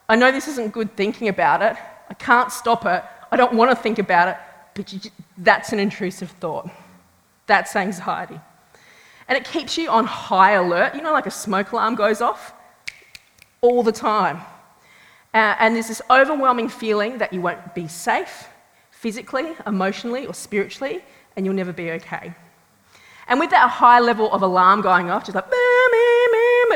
I 0.09 0.17
know 0.17 0.33
this 0.33 0.49
isn't 0.49 0.73
good 0.73 0.97
thinking 0.97 1.29
about 1.29 1.63
it. 1.63 1.77
I 2.09 2.15
can't 2.15 2.51
stop 2.51 2.85
it. 2.85 3.05
I 3.31 3.37
don't 3.37 3.53
want 3.53 3.71
to 3.71 3.77
think 3.77 4.01
about 4.01 4.29
it. 4.29 4.37
But 4.75 4.87
just, 4.87 5.11
that's 5.37 5.73
an 5.73 5.79
intrusive 5.79 6.31
thought. 6.31 6.69
That's 7.47 7.77
anxiety. 7.77 8.41
And 9.29 9.37
it 9.37 9.45
keeps 9.45 9.77
you 9.79 9.91
on 9.91 10.07
high 10.07 10.53
alert. 10.53 10.95
You 10.95 11.03
know, 11.03 11.13
like 11.13 11.27
a 11.27 11.31
smoke 11.31 11.73
alarm 11.73 11.95
goes 11.95 12.21
off 12.21 12.55
all 13.61 13.83
the 13.83 13.93
time. 13.93 14.41
Uh, 15.39 15.55
and 15.61 15.77
there's 15.77 15.87
this 15.87 16.03
overwhelming 16.11 16.69
feeling 16.69 17.19
that 17.19 17.33
you 17.33 17.41
won't 17.41 17.73
be 17.73 17.87
safe 17.87 18.49
physically, 18.91 19.55
emotionally, 19.69 20.27
or 20.27 20.35
spiritually, 20.35 21.01
and 21.37 21.47
you'll 21.47 21.55
never 21.55 21.73
be 21.73 21.93
okay. 21.93 22.35
And 23.29 23.39
with 23.39 23.51
that 23.51 23.71
high 23.71 24.01
level 24.01 24.33
of 24.33 24.43
alarm 24.43 24.81
going 24.81 25.11
off, 25.11 25.25
just 25.27 25.37
like, 25.37 25.45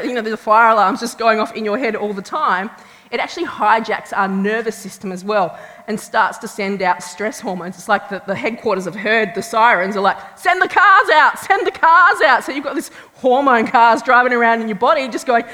you 0.04 0.14
know, 0.14 0.22
there's 0.22 0.34
a 0.34 0.36
fire 0.36 0.70
alarms 0.70 1.00
just 1.00 1.18
going 1.18 1.40
off 1.40 1.56
in 1.56 1.64
your 1.64 1.76
head 1.76 1.96
all 1.96 2.12
the 2.12 2.22
time, 2.22 2.70
it 3.10 3.18
actually 3.18 3.46
hijacks 3.46 4.16
our 4.16 4.28
nervous 4.28 4.76
system 4.76 5.10
as 5.10 5.24
well 5.24 5.58
and 5.88 5.98
starts 5.98 6.38
to 6.38 6.46
send 6.46 6.82
out 6.82 7.02
stress 7.02 7.40
hormones. 7.40 7.74
It's 7.74 7.88
like 7.88 8.08
the, 8.10 8.22
the 8.28 8.36
headquarters 8.36 8.84
have 8.84 8.94
heard 8.94 9.34
the 9.34 9.42
sirens 9.42 9.96
are 9.96 10.02
like, 10.02 10.38
send 10.38 10.62
the 10.62 10.68
cars 10.68 11.10
out, 11.10 11.36
send 11.40 11.66
the 11.66 11.72
cars 11.72 12.20
out. 12.20 12.44
So 12.44 12.52
you've 12.52 12.62
got 12.62 12.76
this 12.76 12.92
hormone 13.14 13.66
cars 13.66 14.02
driving 14.02 14.32
around 14.32 14.62
in 14.62 14.68
your 14.68 14.78
body 14.78 15.08
just 15.08 15.26
going, 15.26 15.44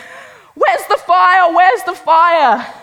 where's 0.54 0.86
the 0.88 0.98
fire, 1.06 1.54
where's 1.54 1.82
the 1.84 1.94
fire? 1.94 2.74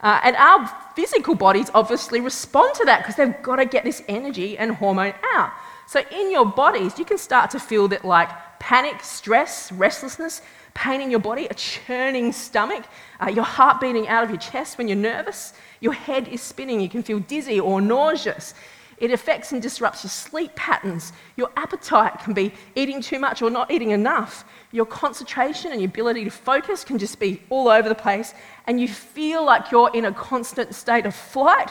Uh, 0.00 0.20
and 0.24 0.36
our 0.36 0.66
physical 0.94 1.34
bodies 1.34 1.70
obviously 1.74 2.20
respond 2.20 2.74
to 2.74 2.84
that 2.84 2.98
because 2.98 3.16
they've 3.16 3.42
got 3.42 3.56
to 3.56 3.64
get 3.64 3.84
this 3.84 4.02
energy 4.08 4.58
and 4.58 4.72
hormone 4.72 5.14
out. 5.34 5.52
So 5.86 6.02
in 6.10 6.30
your 6.30 6.46
bodies, 6.46 6.98
you 6.98 7.04
can 7.04 7.18
start 7.18 7.50
to 7.52 7.60
feel 7.60 7.88
that 7.88 8.04
like 8.04 8.28
panic, 8.58 9.02
stress, 9.02 9.70
restlessness, 9.72 10.42
pain 10.74 11.00
in 11.00 11.10
your 11.10 11.20
body, 11.20 11.46
a 11.46 11.54
churning 11.54 12.32
stomach, 12.32 12.84
uh, 13.20 13.30
your 13.30 13.44
heart 13.44 13.80
beating 13.80 14.08
out 14.08 14.24
of 14.24 14.30
your 14.30 14.38
chest 14.38 14.76
when 14.78 14.88
you're 14.88 14.96
nervous, 14.96 15.54
your 15.80 15.92
head 15.92 16.28
is 16.28 16.42
spinning, 16.42 16.80
you 16.80 16.88
can 16.88 17.02
feel 17.02 17.20
dizzy 17.20 17.58
or 17.58 17.80
nauseous. 17.80 18.52
It 18.98 19.10
affects 19.10 19.52
and 19.52 19.60
disrupts 19.60 20.04
your 20.04 20.10
sleep 20.10 20.54
patterns. 20.54 21.12
Your 21.36 21.50
appetite 21.56 22.20
can 22.20 22.32
be 22.32 22.52
eating 22.74 23.02
too 23.02 23.18
much 23.18 23.42
or 23.42 23.50
not 23.50 23.70
eating 23.70 23.90
enough. 23.90 24.44
Your 24.72 24.86
concentration 24.86 25.72
and 25.72 25.80
your 25.80 25.90
ability 25.90 26.24
to 26.24 26.30
focus 26.30 26.82
can 26.82 26.98
just 26.98 27.18
be 27.18 27.42
all 27.50 27.68
over 27.68 27.88
the 27.88 27.94
place. 27.94 28.32
And 28.66 28.80
you 28.80 28.88
feel 28.88 29.44
like 29.44 29.70
you're 29.70 29.90
in 29.92 30.06
a 30.06 30.12
constant 30.12 30.74
state 30.74 31.04
of 31.04 31.14
flight 31.14 31.70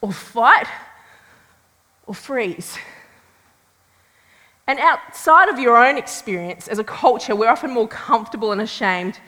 or 0.00 0.12
fight 0.12 0.66
or 2.06 2.14
freeze. 2.14 2.76
And 4.66 4.80
outside 4.80 5.48
of 5.48 5.58
your 5.58 5.76
own 5.76 5.96
experience, 5.96 6.66
as 6.66 6.80
a 6.80 6.84
culture, 6.84 7.36
we're 7.36 7.48
often 7.48 7.70
more 7.70 7.88
comfortable 7.88 8.50
and 8.50 8.60
ashamed 8.60 9.20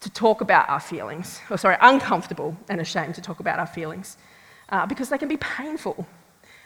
to 0.00 0.10
talk 0.10 0.40
about 0.40 0.68
our 0.70 0.80
feelings. 0.80 1.40
Or, 1.50 1.58
sorry, 1.58 1.76
uncomfortable 1.82 2.56
and 2.70 2.80
ashamed 2.80 3.14
to 3.16 3.20
talk 3.20 3.40
about 3.40 3.58
our 3.58 3.66
feelings 3.66 4.16
uh, 4.68 4.86
because 4.86 5.08
they 5.08 5.18
can 5.18 5.28
be 5.28 5.36
painful. 5.36 6.06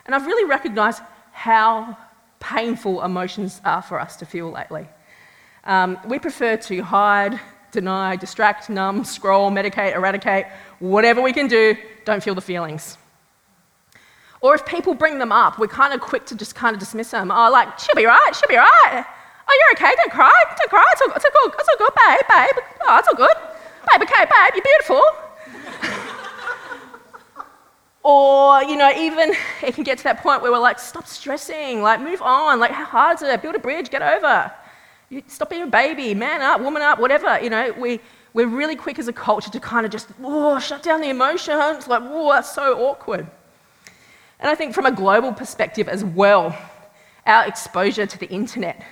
And 0.06 0.14
I've 0.14 0.26
really 0.26 0.44
recognized 0.44 1.02
how 1.32 1.96
painful 2.40 3.02
emotions 3.02 3.60
are 3.64 3.82
for 3.82 4.00
us 4.00 4.16
to 4.16 4.26
feel 4.26 4.50
lately. 4.50 4.86
Um, 5.64 5.98
we 6.06 6.18
prefer 6.18 6.56
to 6.56 6.82
hide, 6.82 7.38
deny, 7.70 8.16
distract, 8.16 8.68
numb, 8.68 9.04
scroll, 9.04 9.50
medicate, 9.50 9.94
eradicate, 9.94 10.46
whatever 10.80 11.22
we 11.22 11.32
can 11.32 11.46
do, 11.46 11.76
don't 12.04 12.22
feel 12.22 12.34
the 12.34 12.40
feelings. 12.40 12.98
Or 14.40 14.56
if 14.56 14.66
people 14.66 14.94
bring 14.94 15.20
them 15.20 15.30
up, 15.30 15.58
we're 15.60 15.68
kind 15.68 15.94
of 15.94 16.00
quick 16.00 16.26
to 16.26 16.34
just 16.34 16.56
kind 16.56 16.74
of 16.74 16.80
dismiss 16.80 17.12
them. 17.12 17.30
Oh, 17.30 17.48
like, 17.50 17.78
she'll 17.78 17.94
be 17.94 18.06
right, 18.06 18.32
she'll 18.34 18.48
be 18.48 18.56
right. 18.56 19.04
Oh, 19.48 19.58
you're 19.60 19.86
okay, 19.88 19.94
don't 19.96 20.10
cry, 20.10 20.32
don't 20.58 20.70
cry, 20.70 20.84
it's 20.92 21.02
all, 21.02 21.12
it's 21.14 21.24
all 21.24 21.48
good, 21.48 21.60
it's 21.60 21.68
all 21.68 21.78
good, 21.78 21.94
babe, 21.94 22.20
babe. 22.28 22.64
Oh, 22.88 22.98
it's 22.98 23.08
all 23.08 23.14
good. 23.14 23.36
Babe, 23.88 24.02
okay, 24.02 24.24
babe, 24.24 24.52
you're 24.54 24.64
beautiful. 24.64 25.02
Or, 28.02 28.62
you 28.64 28.76
know, 28.76 28.90
even 28.96 29.32
it 29.62 29.74
can 29.74 29.84
get 29.84 29.98
to 29.98 30.04
that 30.04 30.22
point 30.22 30.42
where 30.42 30.50
we're 30.50 30.58
like, 30.58 30.78
stop 30.78 31.06
stressing, 31.06 31.82
like, 31.82 32.00
move 32.00 32.22
on, 32.22 32.58
like, 32.58 32.72
how 32.72 32.84
hard 32.84 33.16
is 33.16 33.22
it? 33.22 33.42
Build 33.42 33.54
a 33.54 33.58
bridge, 33.58 33.90
get 33.90 34.02
over. 34.02 34.52
You, 35.08 35.22
stop 35.26 35.50
being 35.50 35.62
a 35.62 35.66
baby, 35.66 36.14
man 36.14 36.42
up, 36.42 36.60
woman 36.60 36.82
up, 36.82 36.98
whatever. 36.98 37.38
You 37.40 37.50
know, 37.50 37.72
we, 37.78 38.00
we're 38.34 38.48
really 38.48 38.76
quick 38.76 38.98
as 38.98 39.08
a 39.08 39.12
culture 39.12 39.50
to 39.50 39.60
kind 39.60 39.84
of 39.84 39.92
just, 39.92 40.08
whoa, 40.12 40.58
shut 40.58 40.82
down 40.82 41.00
the 41.00 41.10
emotions, 41.10 41.86
like, 41.86 42.02
whoa, 42.02 42.32
that's 42.32 42.52
so 42.52 42.78
awkward. 42.86 43.26
And 44.40 44.50
I 44.50 44.54
think 44.54 44.74
from 44.74 44.86
a 44.86 44.92
global 44.92 45.32
perspective 45.32 45.88
as 45.88 46.04
well, 46.04 46.56
our 47.26 47.46
exposure 47.46 48.06
to 48.06 48.18
the 48.18 48.28
internet, 48.28 48.84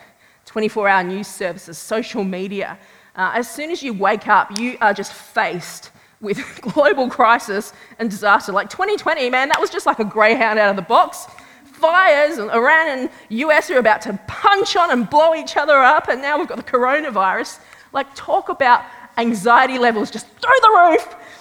24 0.45 0.89
hour 0.89 1.03
news 1.03 1.27
services, 1.27 1.77
social 1.79 2.23
media, 2.23 2.79
uh, 3.17 3.33
as 3.35 3.51
soon 3.51 3.71
as 3.71 3.83
you 3.83 3.93
wake 3.93 4.29
up, 4.29 4.59
you 4.59 4.77
are 4.81 4.95
just 4.95 5.13
faced 5.13 5.91
with 6.21 6.61
global 6.61 7.09
crisis 7.09 7.73
and 7.99 8.11
disaster. 8.11 8.53
Like 8.53 8.71
2020, 8.71 9.31
man, 9.31 9.49
that 9.49 9.61
was 9.61 9.71
just 9.71 9.87
like 9.87 9.99
a 9.99 10.05
greyhound 10.05 10.59
out 10.59 10.71
of 10.71 10.77
the 10.77 10.83
box. 10.83 11.27
Fires, 11.65 12.37
and 12.37 12.51
Iran 12.51 12.89
and 12.99 13.11
US 13.31 13.71
are 13.71 13.79
about 13.79 14.03
to 14.03 14.19
punch 14.27 14.77
on 14.77 14.91
and 14.91 15.09
blow 15.09 15.35
each 15.35 15.57
other 15.57 15.79
up, 15.79 16.09
and 16.09 16.21
now 16.21 16.39
we've 16.39 16.49
got 16.49 16.59
the 16.59 16.63
coronavirus. 16.63 17.59
Like, 17.93 18.15
talk 18.15 18.51
about 18.51 18.85
anxiety 19.17 19.79
levels 19.79 20.11
just 20.11 20.27
through 20.27 20.61
the 20.61 20.99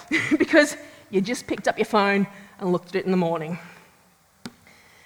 roof 0.10 0.30
because 0.40 0.78
you 1.10 1.22
just 1.22 1.46
picked 1.46 1.68
up 1.68 1.78
your 1.78 1.86
phone 1.86 2.26
and 2.60 2.72
looked 2.72 2.90
at 2.90 2.96
it 2.96 3.06
in 3.06 3.12
the 3.12 3.18
morning. 3.18 3.60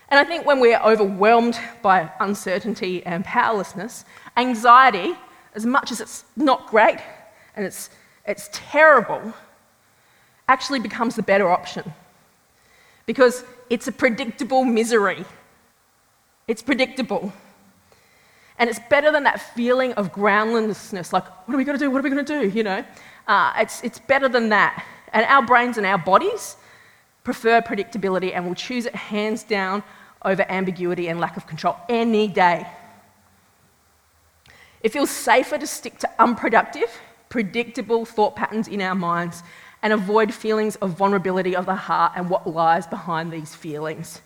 And 0.09 0.19
I 0.19 0.23
think 0.23 0.45
when 0.45 0.59
we're 0.59 0.79
overwhelmed 0.79 1.59
by 1.81 2.11
uncertainty 2.19 3.03
and 3.03 3.25
powerlessness, 3.25 4.05
anxiety, 4.37 5.15
as 5.55 5.65
much 5.65 5.91
as 5.91 5.99
it's 5.99 6.25
not 6.35 6.67
great 6.67 6.99
and 7.55 7.65
it's, 7.65 7.89
it's 8.27 8.49
terrible, 8.51 9.33
actually 10.47 10.79
becomes 10.79 11.15
the 11.15 11.23
better 11.23 11.49
option. 11.49 11.93
Because 13.05 13.43
it's 13.69 13.87
a 13.87 13.91
predictable 13.91 14.63
misery. 14.63 15.25
It's 16.47 16.61
predictable. 16.61 17.33
And 18.59 18.69
it's 18.69 18.79
better 18.89 19.11
than 19.11 19.23
that 19.23 19.41
feeling 19.41 19.93
of 19.93 20.11
groundlessness, 20.11 21.11
like, 21.11 21.25
what 21.47 21.55
are 21.55 21.57
we 21.57 21.63
going 21.63 21.77
to 21.77 21.83
do? 21.83 21.89
What 21.89 21.99
are 21.99 22.03
we 22.03 22.09
going 22.09 22.25
to 22.25 22.41
do? 22.41 22.49
You 22.49 22.63
know? 22.63 22.85
Uh, 23.27 23.53
it's, 23.57 23.81
it's 23.83 23.99
better 23.99 24.29
than 24.29 24.49
that. 24.49 24.85
And 25.11 25.25
our 25.25 25.45
brains 25.45 25.77
and 25.77 25.85
our 25.85 25.97
bodies 25.97 26.57
prefer 27.23 27.61
predictability 27.61 28.33
and 28.35 28.45
will 28.45 28.55
choose 28.55 28.85
it 28.85 28.95
hands 28.95 29.43
down 29.43 29.83
over 30.23 30.45
ambiguity 30.49 31.07
and 31.07 31.19
lack 31.19 31.37
of 31.37 31.47
control 31.47 31.75
any 31.89 32.27
day. 32.27 32.67
It 34.81 34.91
feels 34.91 35.09
safer 35.09 35.57
to 35.57 35.67
stick 35.67 35.97
to 35.99 36.09
unproductive, 36.19 36.89
predictable 37.29 38.05
thought 38.05 38.35
patterns 38.35 38.67
in 38.67 38.81
our 38.81 38.95
minds 38.95 39.41
and 39.83 39.93
avoid 39.93 40.33
feelings 40.33 40.75
of 40.77 40.97
vulnerability 40.97 41.55
of 41.55 41.67
the 41.67 41.75
heart 41.75 42.13
and 42.15 42.27
what 42.27 42.47
lies 42.47 42.87
behind 42.87 43.31
these 43.31 43.53
feelings. 43.53 44.21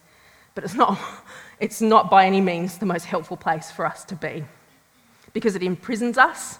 But 0.55 0.63
it's 0.63 0.73
not, 0.73 0.97
it's 1.59 1.81
not 1.81 2.09
by 2.09 2.25
any 2.25 2.39
means 2.39 2.77
the 2.77 2.85
most 2.85 3.03
helpful 3.03 3.35
place 3.35 3.69
for 3.69 3.85
us 3.85 4.05
to 4.05 4.15
be 4.15 4.45
because 5.33 5.55
it 5.55 5.63
imprisons 5.63 6.17
us, 6.17 6.59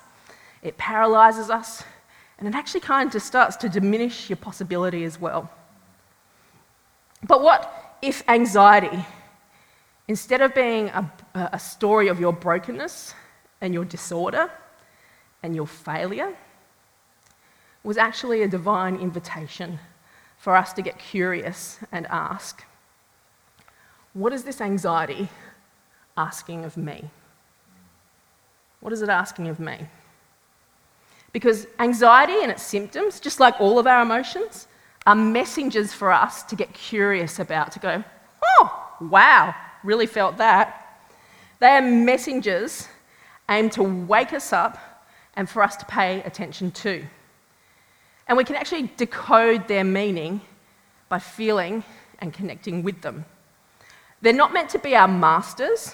it 0.62 0.78
paralyzes 0.78 1.50
us, 1.50 1.84
and 2.38 2.48
it 2.48 2.54
actually 2.54 2.82
kind 2.82 3.16
of 3.16 3.22
starts 3.22 3.56
to 3.56 3.70
diminish 3.70 4.30
your 4.30 4.38
possibility 4.38 5.06
as 5.06 5.20
well. 5.20 5.50
But 7.26 7.42
what 7.42 7.98
if 8.02 8.22
anxiety 8.28 9.06
Instead 10.08 10.42
of 10.42 10.56
being 10.56 10.88
a, 10.90 11.12
a 11.34 11.60
story 11.60 12.08
of 12.08 12.20
your 12.20 12.32
brokenness 12.32 13.14
and 13.60 13.74
your 13.74 13.84
disorder 13.84 14.50
and 15.44 15.56
your 15.56 15.68
failure, 15.68 16.34
was 17.88 17.98
actually 17.98 18.42
a 18.44 18.48
divine 18.50 18.98
invitation 18.98 19.80
for 20.38 20.58
us 20.58 20.74
to 20.74 20.82
get 20.82 21.00
curious 21.00 21.80
and 21.94 22.06
ask, 22.08 22.66
what 24.12 24.34
is 24.34 24.44
this 24.44 24.60
anxiety 24.60 25.30
asking 26.18 26.66
of 26.66 26.76
me? 26.76 27.10
What 28.82 28.92
is 28.92 29.02
it 29.02 29.08
asking 29.08 29.48
of 29.48 29.62
me? 29.62 29.88
Because 31.32 31.66
anxiety 31.80 32.38
and 32.42 32.52
its 32.52 32.62
symptoms, 32.62 33.22
just 33.22 33.40
like 33.40 33.56
all 33.62 33.80
of 33.80 33.88
our 33.88 34.02
emotions, 34.02 34.68
are 35.06 35.16
messengers 35.16 35.94
for 35.94 36.12
us 36.12 36.44
to 36.44 36.58
get 36.58 36.74
curious 36.74 37.40
about, 37.40 37.72
to 37.72 37.80
go, 37.80 38.04
oh, 38.60 38.98
wow, 39.00 39.56
really 39.86 40.08
felt 40.08 40.36
that. 40.36 41.00
They 41.60 41.68
are 41.68 41.82
messengers 41.82 42.90
aimed 43.50 43.72
to 43.72 43.84
wake 43.84 44.34
us 44.34 44.52
up 44.52 44.78
and 45.38 45.50
for 45.50 45.64
us 45.64 45.78
to 45.78 45.86
pay 45.86 46.22
attention 46.24 46.72
to. 46.72 47.08
And 48.28 48.38
we 48.38 48.44
can 48.44 48.56
actually 48.56 48.92
decode 48.98 49.68
their 49.68 49.84
meaning 49.84 50.42
by 51.10 51.20
feeling 51.20 51.84
and 52.20 52.34
connecting 52.34 52.84
with 52.84 53.02
them. 53.02 53.26
They're 54.22 54.34
not 54.34 54.52
meant 54.52 54.70
to 54.72 54.80
be 54.80 54.96
our 54.96 55.08
masters, 55.08 55.94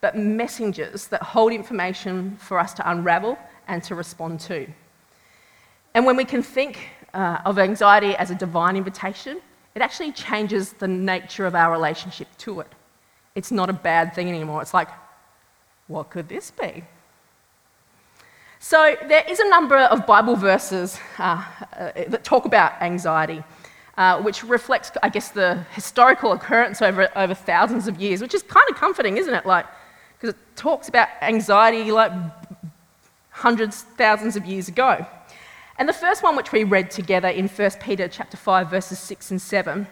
but 0.00 0.16
messengers 0.16 1.06
that 1.08 1.22
hold 1.22 1.52
information 1.52 2.36
for 2.38 2.58
us 2.58 2.74
to 2.74 2.90
unravel 2.90 3.38
and 3.68 3.82
to 3.84 3.94
respond 3.94 4.40
to. 4.40 4.66
And 5.94 6.06
when 6.06 6.16
we 6.16 6.24
can 6.24 6.42
think 6.42 6.88
uh, 7.12 7.38
of 7.44 7.58
anxiety 7.58 8.16
as 8.16 8.30
a 8.30 8.34
divine 8.34 8.76
invitation, 8.76 9.40
it 9.74 9.82
actually 9.82 10.12
changes 10.12 10.72
the 10.72 10.88
nature 10.88 11.46
of 11.46 11.54
our 11.54 11.70
relationship 11.70 12.28
to 12.38 12.60
it. 12.60 12.68
It's 13.34 13.52
not 13.52 13.70
a 13.70 13.72
bad 13.72 14.14
thing 14.14 14.28
anymore. 14.28 14.62
It's 14.62 14.74
like, 14.74 14.88
what 15.86 16.10
could 16.10 16.28
this 16.28 16.50
be? 16.50 16.84
So, 18.62 18.94
there 19.08 19.24
is 19.26 19.40
a 19.40 19.48
number 19.48 19.78
of 19.78 20.06
Bible 20.06 20.36
verses 20.36 21.00
uh, 21.18 21.42
uh, 21.72 21.92
that 22.08 22.24
talk 22.24 22.44
about 22.44 22.72
anxiety, 22.82 23.42
uh, 23.96 24.20
which 24.20 24.44
reflects, 24.44 24.90
I 25.02 25.08
guess, 25.08 25.30
the 25.30 25.64
historical 25.72 26.32
occurrence 26.32 26.82
over, 26.82 27.08
over 27.16 27.32
thousands 27.32 27.88
of 27.88 27.98
years, 27.98 28.20
which 28.20 28.34
is 28.34 28.42
kind 28.42 28.68
of 28.68 28.76
comforting, 28.76 29.16
isn't 29.16 29.32
it? 29.32 29.46
Like, 29.46 29.64
because 30.12 30.34
it 30.34 30.40
talks 30.56 30.90
about 30.90 31.08
anxiety 31.22 31.90
like 31.90 32.12
hundreds, 33.30 33.80
thousands 33.80 34.36
of 34.36 34.44
years 34.44 34.68
ago. 34.68 35.06
And 35.78 35.88
the 35.88 35.94
first 35.94 36.22
one, 36.22 36.36
which 36.36 36.52
we 36.52 36.62
read 36.64 36.90
together 36.90 37.28
in 37.28 37.48
1 37.48 37.70
Peter 37.80 38.08
chapter 38.08 38.36
5, 38.36 38.68
verses 38.68 38.98
6 38.98 39.30
and 39.30 39.40
7, 39.40 39.86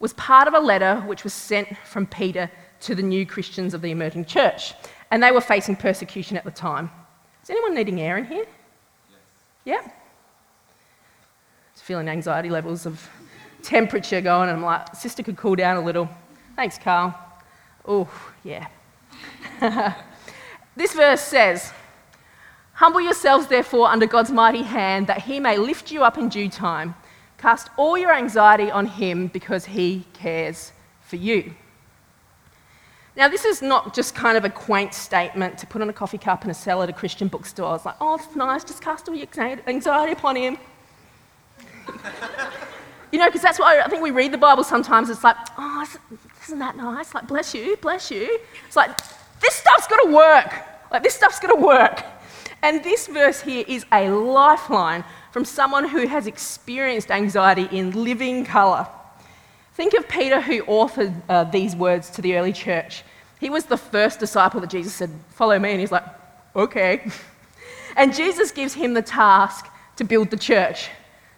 was 0.00 0.14
part 0.14 0.48
of 0.48 0.54
a 0.54 0.58
letter 0.58 0.96
which 1.06 1.22
was 1.22 1.32
sent 1.32 1.76
from 1.84 2.08
Peter 2.08 2.50
to 2.80 2.96
the 2.96 3.02
new 3.02 3.24
Christians 3.24 3.72
of 3.72 3.82
the 3.82 3.92
emerging 3.92 4.24
church. 4.24 4.74
And 5.12 5.22
they 5.22 5.30
were 5.30 5.40
facing 5.40 5.76
persecution 5.76 6.36
at 6.36 6.42
the 6.44 6.50
time. 6.50 6.90
Is 7.50 7.54
anyone 7.56 7.74
needing 7.74 8.00
air 8.00 8.16
in 8.16 8.26
here? 8.26 8.46
Yes. 9.64 9.82
Yeah? 9.84 9.90
Just 11.74 11.84
feeling 11.84 12.08
anxiety 12.08 12.48
levels 12.48 12.86
of 12.86 13.10
temperature 13.60 14.20
going, 14.20 14.48
and 14.48 14.58
I'm 14.58 14.64
like, 14.64 14.94
sister 14.94 15.24
could 15.24 15.36
cool 15.36 15.56
down 15.56 15.76
a 15.76 15.80
little. 15.80 16.08
Thanks, 16.54 16.78
Carl. 16.78 17.12
Oh, 17.84 18.08
yeah. 18.44 18.68
this 20.76 20.94
verse 20.94 21.22
says, 21.22 21.72
Humble 22.74 23.00
yourselves, 23.00 23.48
therefore, 23.48 23.88
under 23.88 24.06
God's 24.06 24.30
mighty 24.30 24.62
hand, 24.62 25.08
that 25.08 25.22
he 25.22 25.40
may 25.40 25.58
lift 25.58 25.90
you 25.90 26.04
up 26.04 26.18
in 26.18 26.28
due 26.28 26.48
time. 26.48 26.94
Cast 27.36 27.68
all 27.76 27.98
your 27.98 28.14
anxiety 28.14 28.70
on 28.70 28.86
him 28.86 29.26
because 29.26 29.64
he 29.64 30.06
cares 30.12 30.70
for 31.00 31.16
you. 31.16 31.52
Now, 33.20 33.28
this 33.28 33.44
is 33.44 33.60
not 33.60 33.92
just 33.92 34.14
kind 34.14 34.38
of 34.38 34.46
a 34.46 34.48
quaint 34.48 34.94
statement 34.94 35.58
to 35.58 35.66
put 35.66 35.82
on 35.82 35.90
a 35.90 35.92
coffee 35.92 36.16
cup 36.16 36.44
and 36.44 36.56
sell 36.56 36.82
at 36.82 36.88
a 36.88 36.92
Christian 36.94 37.28
bookstore. 37.28 37.76
It's 37.76 37.84
like, 37.84 37.96
oh, 38.00 38.14
it's 38.14 38.34
nice, 38.34 38.64
just 38.64 38.80
cast 38.80 39.10
all 39.10 39.14
your 39.14 39.28
anxiety 39.66 40.12
upon 40.12 40.36
him. 40.36 40.56
you 43.12 43.18
know, 43.18 43.26
because 43.26 43.42
that's 43.42 43.58
why 43.58 43.82
I 43.84 43.88
think 43.88 44.02
we 44.02 44.10
read 44.10 44.32
the 44.32 44.38
Bible 44.38 44.64
sometimes. 44.64 45.10
It's 45.10 45.22
like, 45.22 45.36
oh, 45.58 45.86
isn't 46.44 46.60
that 46.60 46.78
nice? 46.78 47.12
Like, 47.12 47.28
bless 47.28 47.54
you, 47.54 47.76
bless 47.82 48.10
you. 48.10 48.38
It's 48.66 48.76
like, 48.76 48.96
this 49.42 49.54
stuff's 49.54 49.86
got 49.86 50.02
to 50.02 50.10
work. 50.14 50.54
Like, 50.90 51.02
this 51.02 51.12
stuff's 51.12 51.40
got 51.40 51.48
to 51.48 51.60
work. 51.60 52.02
And 52.62 52.82
this 52.82 53.06
verse 53.06 53.42
here 53.42 53.66
is 53.68 53.84
a 53.92 54.08
lifeline 54.08 55.04
from 55.30 55.44
someone 55.44 55.86
who 55.86 56.06
has 56.06 56.26
experienced 56.26 57.10
anxiety 57.10 57.68
in 57.70 57.90
living 58.02 58.46
colour. 58.46 58.88
Think 59.74 59.94
of 59.94 60.08
Peter, 60.08 60.40
who 60.40 60.62
authored 60.64 61.14
uh, 61.28 61.44
these 61.44 61.74
words 61.76 62.10
to 62.10 62.22
the 62.22 62.36
early 62.36 62.52
church. 62.52 63.02
He 63.38 63.48
was 63.48 63.64
the 63.64 63.76
first 63.76 64.20
disciple 64.20 64.60
that 64.60 64.70
Jesus 64.70 64.94
said, 64.94 65.10
Follow 65.30 65.58
me. 65.58 65.70
And 65.70 65.80
he's 65.80 65.92
like, 65.92 66.04
Okay. 66.54 67.02
And 67.96 68.14
Jesus 68.14 68.52
gives 68.52 68.72
him 68.72 68.94
the 68.94 69.02
task 69.02 69.66
to 69.96 70.04
build 70.04 70.30
the 70.30 70.36
church. 70.36 70.88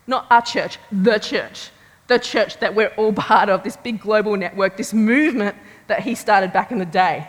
Not 0.07 0.26
our 0.30 0.42
church, 0.42 0.78
the 0.90 1.18
church. 1.18 1.70
The 2.09 2.18
church 2.18 2.59
that 2.59 2.74
we're 2.74 2.92
all 2.98 3.12
part 3.30 3.48
of, 3.48 3.62
this 3.62 3.76
big 3.76 4.00
global 4.00 4.37
network, 4.37 4.76
this 4.76 4.92
movement 4.92 5.57
that 5.87 6.00
he 6.00 6.14
started 6.14 6.52
back 6.52 6.70
in 6.70 6.78
the 6.78 6.85
day. 6.85 7.28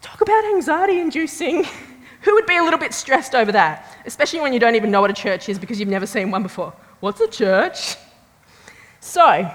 Talk 0.00 0.20
about 0.20 0.44
anxiety 0.46 0.98
inducing. 1.00 1.64
Who 2.22 2.34
would 2.34 2.46
be 2.46 2.56
a 2.56 2.62
little 2.62 2.80
bit 2.80 2.94
stressed 2.94 3.34
over 3.34 3.52
that? 3.52 3.98
Especially 4.04 4.40
when 4.40 4.52
you 4.52 4.58
don't 4.58 4.74
even 4.74 4.90
know 4.90 5.00
what 5.00 5.10
a 5.10 5.14
church 5.14 5.48
is 5.48 5.58
because 5.58 5.78
you've 5.78 5.88
never 5.88 6.06
seen 6.06 6.30
one 6.30 6.42
before. 6.42 6.72
What's 7.00 7.20
a 7.20 7.28
church? 7.28 7.96
So, 9.00 9.48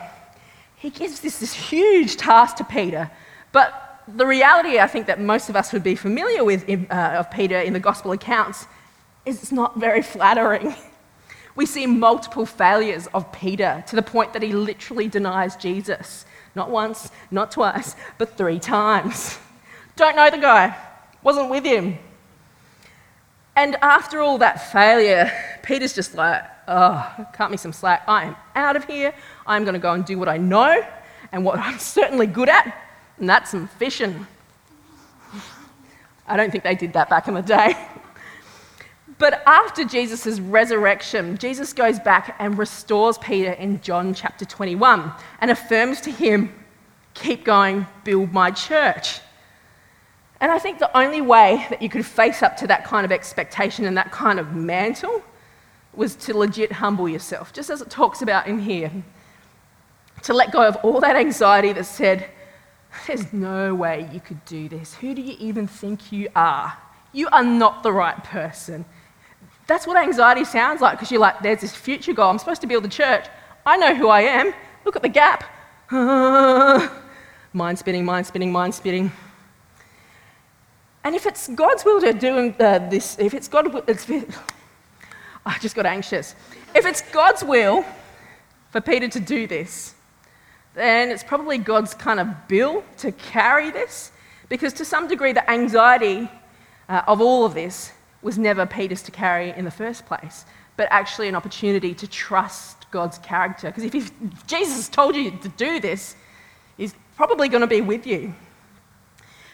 he 0.83 0.89
gives 0.89 1.21
this, 1.21 1.39
this 1.39 1.53
huge 1.53 2.17
task 2.17 2.57
to 2.57 2.65
Peter. 2.65 3.09
But 3.53 4.01
the 4.05 4.25
reality, 4.25 4.79
I 4.79 4.87
think, 4.87 5.07
that 5.07 5.17
most 5.17 5.47
of 5.47 5.55
us 5.55 5.71
would 5.71 5.81
be 5.81 5.95
familiar 5.95 6.43
with 6.43 6.69
uh, 6.69 7.19
of 7.19 7.31
Peter 7.31 7.57
in 7.57 7.71
the 7.71 7.79
gospel 7.79 8.11
accounts 8.11 8.67
is 9.25 9.41
it's 9.41 9.53
not 9.53 9.79
very 9.79 10.03
flattering. 10.03 10.75
We 11.55 11.67
see 11.67 11.85
multiple 11.85 12.47
failures 12.47 13.07
of 13.13 13.31
Peter 13.31 13.83
to 13.85 13.95
the 13.95 14.01
point 14.01 14.33
that 14.33 14.41
he 14.41 14.53
literally 14.53 15.07
denies 15.07 15.55
Jesus. 15.55 16.25
Not 16.55 16.71
once, 16.71 17.11
not 17.29 17.51
twice, 17.51 17.95
but 18.17 18.35
three 18.35 18.57
times. 18.57 19.37
Don't 19.95 20.15
know 20.15 20.31
the 20.31 20.39
guy, 20.39 20.75
wasn't 21.21 21.51
with 21.51 21.63
him. 21.63 21.99
And 23.55 23.75
after 23.83 24.19
all 24.19 24.39
that 24.39 24.71
failure, 24.71 25.31
Peter's 25.63 25.93
just 25.93 26.15
like, 26.15 26.43
oh, 26.67 27.27
cut 27.33 27.51
me 27.51 27.57
some 27.57 27.71
slack. 27.71 28.03
I 28.07 28.23
am 28.23 28.35
out 28.55 28.75
of 28.75 28.85
here. 28.85 29.13
I'm 29.45 29.63
going 29.63 29.73
to 29.73 29.79
go 29.79 29.93
and 29.93 30.05
do 30.05 30.17
what 30.17 30.29
I 30.29 30.37
know 30.37 30.85
and 31.31 31.43
what 31.43 31.59
I'm 31.59 31.79
certainly 31.95 32.27
good 32.27 32.49
at, 32.49 32.75
and 33.17 33.29
that's 33.29 33.51
some 33.51 33.67
fishing. 33.67 34.25
I 36.25 36.37
don't 36.37 36.51
think 36.51 36.63
they 36.63 36.75
did 36.75 36.93
that 36.93 37.09
back 37.09 37.27
in 37.27 37.33
the 37.33 37.41
day. 37.41 37.75
But 39.19 39.43
after 39.45 39.85
Jesus' 39.85 40.39
resurrection, 40.39 41.37
Jesus 41.37 41.71
goes 41.71 41.99
back 41.99 42.35
and 42.39 42.57
restores 42.57 43.17
Peter 43.19 43.51
in 43.51 43.79
John 43.81 44.13
chapter 44.13 44.43
21 44.43 45.11
and 45.39 45.51
affirms 45.51 46.01
to 46.01 46.11
him, 46.11 46.53
Keep 47.13 47.45
going, 47.45 47.85
build 48.03 48.33
my 48.33 48.49
church. 48.49 49.19
And 50.41 50.51
I 50.51 50.59
think 50.59 50.79
the 50.79 50.97
only 50.97 51.21
way 51.21 51.65
that 51.69 51.81
you 51.81 51.89
could 51.89 52.05
face 52.05 52.43
up 52.43 52.57
to 52.57 52.67
that 52.67 52.83
kind 52.83 53.05
of 53.05 53.11
expectation 53.11 53.85
and 53.85 53.95
that 53.95 54.11
kind 54.11 54.39
of 54.39 54.55
mantle 54.55 55.23
was 55.93 56.15
to 56.15 56.37
legit 56.37 56.71
humble 56.71 57.07
yourself, 57.07 57.53
just 57.53 57.69
as 57.69 57.81
it 57.81 57.89
talks 57.89 58.21
about 58.21 58.47
in 58.47 58.59
here. 58.59 58.91
To 60.23 60.33
let 60.33 60.51
go 60.51 60.67
of 60.67 60.77
all 60.77 60.99
that 61.01 61.15
anxiety 61.15 61.73
that 61.73 61.85
said, 61.85 62.29
There's 63.07 63.31
no 63.33 63.75
way 63.75 64.09
you 64.13 64.19
could 64.19 64.43
do 64.45 64.69
this. 64.69 64.95
Who 64.95 65.13
do 65.13 65.21
you 65.21 65.35
even 65.39 65.67
think 65.67 66.11
you 66.11 66.29
are? 66.35 66.77
You 67.11 67.27
are 67.31 67.43
not 67.43 67.83
the 67.83 67.91
right 67.91 68.21
person. 68.23 68.85
That's 69.67 69.87
what 69.87 69.97
anxiety 69.97 70.43
sounds 70.45 70.81
like 70.81 70.93
because 70.93 71.11
you're 71.11 71.21
like, 71.21 71.41
There's 71.41 71.61
this 71.61 71.75
future 71.75 72.13
goal. 72.13 72.29
I'm 72.29 72.39
supposed 72.39 72.61
to 72.61 72.67
build 72.67 72.85
a 72.85 72.89
church. 72.89 73.27
I 73.65 73.77
know 73.77 73.95
who 73.95 74.07
I 74.07 74.21
am. 74.21 74.53
Look 74.85 74.95
at 74.95 75.01
the 75.01 75.09
gap. 75.09 75.43
mind 77.53 77.79
spinning, 77.79 78.05
mind 78.05 78.27
spinning, 78.27 78.51
mind 78.51 78.73
spinning. 78.73 79.11
And 81.03 81.15
if 81.15 81.25
it's 81.25 81.49
God's 81.49 81.83
will 81.83 81.99
to 82.01 82.13
do 82.13 82.53
uh, 82.59 82.89
this, 82.89 83.17
if 83.19 83.33
it's 83.33 83.47
God, 83.47 83.83
it's, 83.89 84.09
I 85.45 85.59
just 85.59 85.75
got 85.75 85.85
anxious. 85.85 86.35
If 86.73 86.85
it's 86.85 87.01
God's 87.11 87.43
will 87.43 87.85
for 88.71 88.79
Peter 88.81 89.07
to 89.09 89.19
do 89.19 89.45
this, 89.45 89.95
then 90.73 91.09
it's 91.09 91.23
probably 91.23 91.57
God's 91.57 91.93
kind 91.93 92.19
of 92.19 92.47
bill 92.47 92.83
to 92.97 93.11
carry 93.11 93.71
this, 93.71 94.11
because 94.49 94.73
to 94.73 94.85
some 94.85 95.07
degree, 95.07 95.31
the 95.31 95.49
anxiety 95.49 96.29
uh, 96.89 97.03
of 97.07 97.21
all 97.21 97.45
of 97.45 97.53
this 97.53 97.91
was 98.21 98.37
never 98.37 98.65
Peter's 98.65 99.01
to 99.03 99.11
carry 99.11 99.51
in 99.51 99.65
the 99.65 99.71
first 99.71 100.05
place, 100.05 100.45
but 100.77 100.87
actually 100.89 101.27
an 101.27 101.35
opportunity 101.35 101.93
to 101.93 102.07
trust 102.07 102.89
God's 102.91 103.17
character. 103.19 103.67
Because 103.67 103.83
if, 103.83 103.95
if 103.95 104.47
Jesus 104.47 104.89
told 104.89 105.15
you 105.15 105.31
to 105.31 105.49
do 105.49 105.79
this, 105.79 106.15
He's 106.77 106.95
probably 107.15 107.49
going 107.49 107.61
to 107.61 107.67
be 107.67 107.81
with 107.81 108.07
you. 108.07 108.33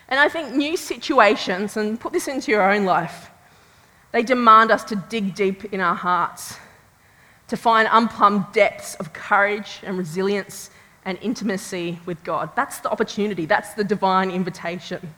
And 0.07 0.19
I 0.19 0.29
think 0.29 0.55
new 0.55 0.77
situations, 0.77 1.77
and 1.77 1.99
put 1.99 2.13
this 2.13 2.27
into 2.27 2.51
your 2.51 2.71
own 2.71 2.85
life, 2.85 3.29
they 4.11 4.23
demand 4.23 4.71
us 4.71 4.83
to 4.85 4.95
dig 4.95 5.35
deep 5.35 5.71
in 5.73 5.81
our 5.81 5.95
hearts, 5.95 6.57
to 7.47 7.57
find 7.57 7.87
unplumbed 7.89 8.45
depths 8.53 8.95
of 8.95 9.13
courage 9.13 9.81
and 9.83 9.97
resilience 9.97 10.71
and 11.05 11.17
intimacy 11.21 11.99
with 12.05 12.23
God. 12.23 12.49
That's 12.55 12.79
the 12.79 12.89
opportunity, 12.89 13.45
that's 13.45 13.73
the 13.73 13.83
divine 13.83 14.31
invitation. 14.31 15.13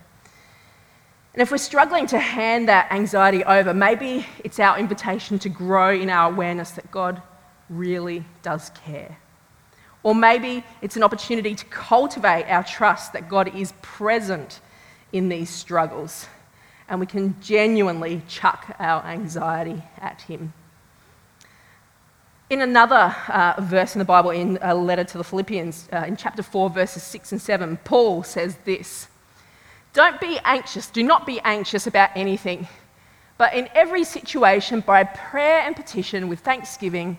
And 1.34 1.42
if 1.42 1.50
we're 1.50 1.58
struggling 1.58 2.08
to 2.08 2.20
hand 2.20 2.68
that 2.68 2.92
anxiety 2.92 3.44
over, 3.46 3.74
maybe 3.74 4.26
it's 4.44 4.60
our 4.60 4.78
invitation 4.78 5.40
to 5.40 5.50
grow 5.50 5.94
in 5.94 6.10
our 6.10 6.32
awareness 6.32 6.72
that 6.72 6.92
God 6.92 7.22
really 7.70 8.26
does 8.42 8.70
care. 8.86 9.18
Or 10.04 10.14
maybe 10.14 10.64
it's 10.82 10.98
an 10.98 11.04
opportunity 11.04 11.56
to 11.56 11.66
cultivate 11.66 12.46
our 12.46 12.64
trust 12.64 13.14
that 13.14 13.30
God 13.30 13.56
is 13.56 13.74
present 13.82 14.60
in 15.14 15.30
these 15.30 15.50
struggles. 15.50 16.28
and 16.92 17.00
we 17.00 17.06
can 17.06 17.34
genuinely 17.42 18.22
chuck 18.28 18.76
our 18.78 19.02
anxiety 19.06 19.82
at 19.98 20.24
Him. 20.24 20.52
In 22.52 22.62
another 22.62 23.16
uh, 23.30 23.54
verse 23.62 23.96
in 23.96 24.00
the 24.00 24.04
Bible, 24.04 24.32
in 24.32 24.60
a 24.62 24.76
letter 24.76 25.06
to 25.06 25.18
the 25.18 25.24
Philippians, 25.24 25.88
uh, 25.94 26.04
in 26.06 26.18
chapter 26.18 26.44
4, 26.44 26.70
verses 26.70 27.02
6 27.02 27.32
and 27.32 27.42
7, 27.42 27.78
Paul 27.86 28.24
says 28.24 28.58
this 28.66 29.08
Don't 29.94 30.20
be 30.20 30.38
anxious, 30.44 30.88
do 30.88 31.02
not 31.02 31.26
be 31.26 31.40
anxious 31.46 31.88
about 31.88 32.10
anything, 32.14 32.68
but 33.38 33.54
in 33.54 33.70
every 33.74 34.04
situation, 34.04 34.82
by 34.82 35.06
prayer 35.06 35.62
and 35.62 35.78
petition 35.78 36.28
with 36.28 36.42
thanksgiving, 36.42 37.18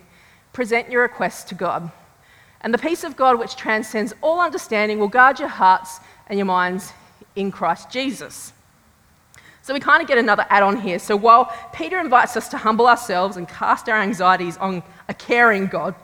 present 0.52 0.90
your 0.90 1.00
requests 1.00 1.44
to 1.44 1.54
God. 1.54 1.90
And 2.60 2.74
the 2.74 2.76
peace 2.76 3.02
of 3.02 3.16
God, 3.16 3.38
which 3.38 3.56
transcends 3.56 4.12
all 4.20 4.38
understanding, 4.38 4.98
will 4.98 5.08
guard 5.08 5.38
your 5.38 5.48
hearts 5.48 6.00
and 6.26 6.38
your 6.38 6.44
minds 6.44 6.92
in 7.36 7.50
Christ 7.50 7.90
Jesus. 7.90 8.52
So 9.62 9.72
we 9.72 9.80
kind 9.80 10.02
of 10.02 10.08
get 10.08 10.18
another 10.18 10.44
add 10.50 10.64
on 10.64 10.80
here. 10.80 10.98
So 10.98 11.16
while 11.16 11.52
Peter 11.72 12.00
invites 12.00 12.36
us 12.36 12.48
to 12.48 12.58
humble 12.58 12.88
ourselves 12.88 13.36
and 13.36 13.48
cast 13.48 13.88
our 13.88 13.96
anxieties 14.00 14.56
on 14.56 14.82
a 15.08 15.14
caring 15.14 15.66
God, 15.66 15.94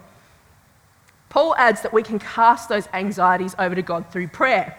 Paul 1.29 1.57
adds 1.57 1.83
that 1.83 1.93
we 1.93 2.03
can 2.03 2.19
cast 2.19 2.69
those 2.69 2.89
anxieties 2.93 3.55
over 3.59 3.75
to 3.75 3.83
God 3.83 4.11
through 4.13 4.29
prayer. 4.29 4.79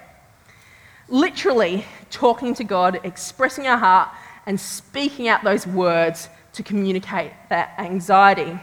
Literally 1.10 1.86
talking 2.10 2.54
to 2.56 2.64
God, 2.64 3.02
expressing 3.04 3.68
our 3.68 3.78
heart, 3.78 4.10
and 4.46 4.60
speaking 4.60 5.28
out 5.28 5.44
those 5.44 5.68
words 5.68 6.30
to 6.54 6.64
communicate 6.64 7.32
that 7.50 7.76
anxiety. 7.78 8.60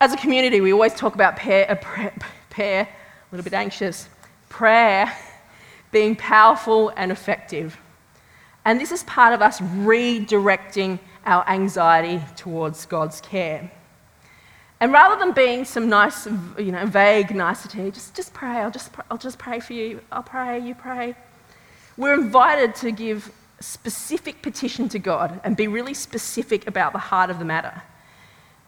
As 0.00 0.12
a 0.12 0.16
community, 0.16 0.60
we 0.60 0.72
always 0.72 0.94
talk 0.94 1.14
about 1.14 1.36
prayer, 1.36 1.70
uh, 1.70 1.74
prayer, 1.76 2.14
prayer 2.50 2.82
a 2.82 3.34
little 3.34 3.44
bit 3.44 3.54
anxious, 3.54 4.08
prayer 4.48 5.12
being 5.90 6.16
powerful 6.16 6.92
and 6.96 7.12
effective. 7.12 7.78
And 8.64 8.80
this 8.80 8.92
is 8.92 9.02
part 9.04 9.32
of 9.32 9.42
us 9.42 9.60
redirecting 9.60 10.98
our 11.24 11.48
anxiety 11.48 12.22
towards 12.36 12.86
God's 12.86 13.20
care. 13.20 13.70
And 14.80 14.92
rather 14.92 15.18
than 15.18 15.32
being 15.32 15.64
some 15.64 15.88
nice, 15.88 16.26
you 16.26 16.70
know, 16.70 16.86
vague 16.86 17.34
nicety, 17.34 17.90
just, 17.90 18.14
just 18.14 18.32
pray, 18.32 18.58
I'll 18.58 18.70
just, 18.70 18.90
I'll 19.10 19.18
just 19.18 19.38
pray 19.38 19.58
for 19.58 19.72
you, 19.72 20.00
I'll 20.12 20.22
pray, 20.22 20.60
you 20.60 20.74
pray. 20.74 21.16
We're 21.96 22.14
invited 22.14 22.76
to 22.76 22.92
give 22.92 23.32
specific 23.60 24.40
petition 24.40 24.88
to 24.90 25.00
God 25.00 25.40
and 25.42 25.56
be 25.56 25.66
really 25.66 25.94
specific 25.94 26.68
about 26.68 26.92
the 26.92 26.98
heart 27.00 27.28
of 27.28 27.40
the 27.40 27.44
matter. 27.44 27.82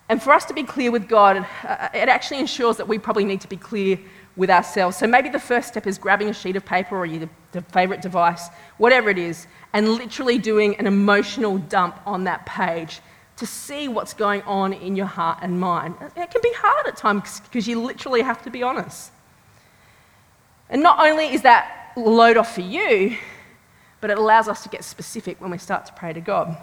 And 0.08 0.20
for 0.20 0.32
us 0.32 0.44
to 0.46 0.54
be 0.54 0.64
clear 0.64 0.90
with 0.90 1.08
God, 1.08 1.46
uh, 1.64 1.88
it 1.94 2.08
actually 2.08 2.40
ensures 2.40 2.76
that 2.78 2.88
we 2.88 2.98
probably 2.98 3.24
need 3.24 3.40
to 3.42 3.48
be 3.48 3.56
clear 3.56 4.00
with 4.40 4.48
ourselves. 4.48 4.96
So 4.96 5.06
maybe 5.06 5.28
the 5.28 5.38
first 5.38 5.68
step 5.68 5.86
is 5.86 5.98
grabbing 5.98 6.30
a 6.30 6.32
sheet 6.32 6.56
of 6.56 6.64
paper 6.64 6.96
or 6.96 7.04
your 7.04 7.28
favourite 7.72 8.00
device, 8.00 8.48
whatever 8.78 9.10
it 9.10 9.18
is, 9.18 9.46
and 9.74 9.86
literally 9.90 10.38
doing 10.38 10.76
an 10.76 10.86
emotional 10.86 11.58
dump 11.58 12.00
on 12.06 12.24
that 12.24 12.46
page 12.46 13.00
to 13.36 13.46
see 13.46 13.86
what's 13.86 14.14
going 14.14 14.40
on 14.42 14.72
in 14.72 14.96
your 14.96 15.04
heart 15.04 15.40
and 15.42 15.60
mind. 15.60 15.94
It 16.16 16.30
can 16.30 16.40
be 16.42 16.54
hard 16.56 16.86
at 16.86 16.96
times 16.96 17.40
because 17.40 17.68
you 17.68 17.82
literally 17.82 18.22
have 18.22 18.42
to 18.44 18.50
be 18.50 18.62
honest. 18.62 19.12
And 20.70 20.82
not 20.82 21.06
only 21.06 21.26
is 21.26 21.42
that 21.42 21.92
load 21.94 22.38
off 22.38 22.54
for 22.54 22.62
you, 22.62 23.18
but 24.00 24.08
it 24.08 24.16
allows 24.16 24.48
us 24.48 24.62
to 24.62 24.70
get 24.70 24.84
specific 24.84 25.38
when 25.38 25.50
we 25.50 25.58
start 25.58 25.84
to 25.84 25.92
pray 25.92 26.14
to 26.14 26.20
God. 26.22 26.56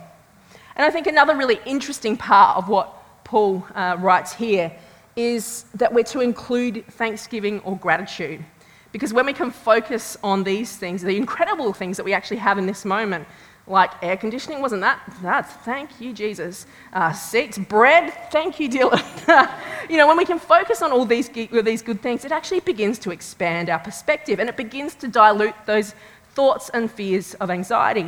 And 0.75 0.83
I 0.83 0.89
think 0.89 1.05
another 1.05 1.35
really 1.35 1.59
interesting 1.67 2.17
part 2.17 2.57
of 2.57 2.69
what 2.69 3.23
Paul 3.23 3.67
uh, 3.75 3.97
writes 3.99 4.33
here 4.33 4.71
is 5.17 5.65
that 5.73 5.91
we're 5.91 6.03
to 6.03 6.21
include 6.21 6.86
thanksgiving 6.91 7.60
or 7.62 7.75
gratitude. 7.75 8.45
Because 8.91 9.13
when 9.13 9.25
we 9.25 9.34
can 9.34 9.51
focus 9.51 10.15
on 10.23 10.43
these 10.43 10.77
things, 10.77 11.01
the 11.01 11.17
incredible 11.17 11.73
things 11.73 11.97
that 11.97 12.03
we 12.03 12.13
actually 12.13 12.38
have 12.38 12.58
in 12.58 12.67
this 12.67 12.86
moment, 12.86 13.27
like 13.65 13.91
air 14.01 14.15
conditioning, 14.15 14.62
wasn't 14.62 14.82
that? 14.82 15.01
That's 15.21 15.51
thank 15.51 15.99
you, 15.99 16.13
Jesus. 16.13 16.67
Uh, 16.93 17.12
seats, 17.12 17.58
bread, 17.58 18.13
thank 18.32 18.60
you, 18.60 18.69
Dylan. 18.69 19.51
you 19.89 19.97
know, 19.97 20.08
when 20.08 20.17
we 20.17 20.23
can 20.23 20.39
focus 20.39 20.82
on 20.82 20.91
all 20.91 21.03
these, 21.03 21.30
these 21.30 21.82
good 21.82 22.01
things, 22.01 22.23
it 22.23 22.32
actually 22.32 22.62
begins 22.62 22.97
to 22.99 23.12
expand 23.12 23.69
our 23.69 23.80
perspective 23.80 24.39
and 24.39 24.47
it 24.47 24.56
begins 24.56 24.95
to 24.95 25.08
dilute 25.08 25.56
those 25.65 25.95
thoughts 26.34 26.69
and 26.69 26.89
fears 26.89 27.34
of 27.36 27.49
anxiety. 27.49 28.08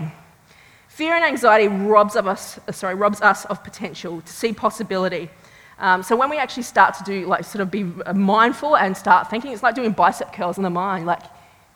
Fear 0.88 1.16
and 1.16 1.26
anxiety 1.26 1.68
robs, 1.68 2.16
of 2.16 2.28
us, 2.28 2.60
sorry, 2.72 2.96
robs 2.96 3.22
us 3.22 3.46
of 3.46 3.64
potential 3.64 4.22
to 4.22 4.32
see 4.32 4.54
possibility 4.54 5.30
um, 5.80 6.04
so 6.04 6.16
when 6.16 6.30
we 6.30 6.38
actually 6.38 6.64
start 6.64 6.94
to 6.96 7.04
do, 7.04 7.26
like, 7.26 7.46
sort 7.46 7.62
of 7.62 7.72
be 7.72 7.84
mindful 8.14 8.76
and 8.76 8.96
start 8.96 9.30
thinking, 9.30 9.54
it's 9.54 9.64
like 9.64 9.76
doing 9.76 9.92
bicep 9.92 10.34
curls 10.34 10.58
in 10.58 10.64
the 10.64 10.70
mind. 10.70 11.06
Like, 11.06 11.22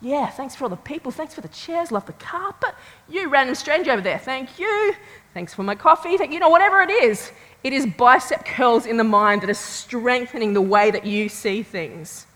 yeah, 0.02 0.28
thanks 0.28 0.54
for 0.54 0.66
all 0.66 0.70
the 0.70 0.76
people, 0.76 1.12
thanks 1.12 1.34
for 1.34 1.40
the 1.40 1.48
chairs, 1.48 1.90
love 1.90 2.06
the 2.06 2.14
carpet. 2.14 2.76
You 3.08 3.30
random 3.30 3.56
stranger 3.56 3.92
over 3.92 4.02
there, 4.02 4.20
thank 4.20 4.60
you. 4.60 4.94
Thanks 5.34 5.54
for 5.54 5.64
my 5.64 5.76
coffee, 5.76 6.18
thank 6.18 6.34
you 6.34 6.40
know, 6.40 6.50
whatever 6.50 6.82
it 6.82 6.90
is. 6.90 7.32
It 7.64 7.72
is 7.72 7.86
bicep 7.86 8.46
curls 8.46 8.86
in 8.86 8.98
the 8.98 9.06
mind 9.06 9.42
that 9.42 9.50
are 9.50 9.54
strengthening 9.54 10.54
the 10.54 10.62
way 10.62 10.92
that 10.92 11.06
you 11.06 11.30
see 11.30 11.64
things. 11.64 12.28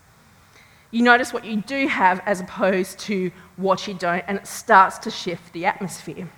You 0.90 1.02
notice 1.02 1.34
what 1.34 1.44
you 1.44 1.60
do 1.60 1.86
have 1.86 2.22
as 2.24 2.40
opposed 2.40 2.98
to 3.00 3.30
what 3.56 3.86
you 3.86 3.92
don't, 3.92 4.24
and 4.26 4.38
it 4.38 4.46
starts 4.46 4.96
to 5.00 5.10
shift 5.10 5.52
the 5.52 5.66
atmosphere. 5.66 6.30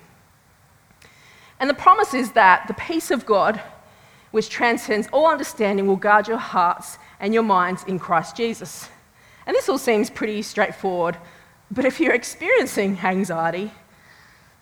And 1.60 1.70
the 1.70 1.74
promise 1.74 2.14
is 2.14 2.32
that 2.32 2.66
the 2.66 2.74
peace 2.74 3.12
of 3.12 3.24
God 3.24 3.62
which 4.30 4.48
transcends 4.48 5.08
all 5.12 5.28
understanding, 5.28 5.86
will 5.86 5.96
guard 5.96 6.28
your 6.28 6.38
hearts 6.38 6.98
and 7.18 7.34
your 7.34 7.42
minds 7.42 7.84
in 7.84 7.98
Christ 7.98 8.36
Jesus. 8.36 8.88
And 9.46 9.54
this 9.56 9.68
all 9.68 9.78
seems 9.78 10.10
pretty 10.10 10.42
straightforward, 10.42 11.16
but 11.70 11.84
if 11.84 12.00
you're 12.00 12.14
experiencing 12.14 12.98
anxiety, 13.02 13.72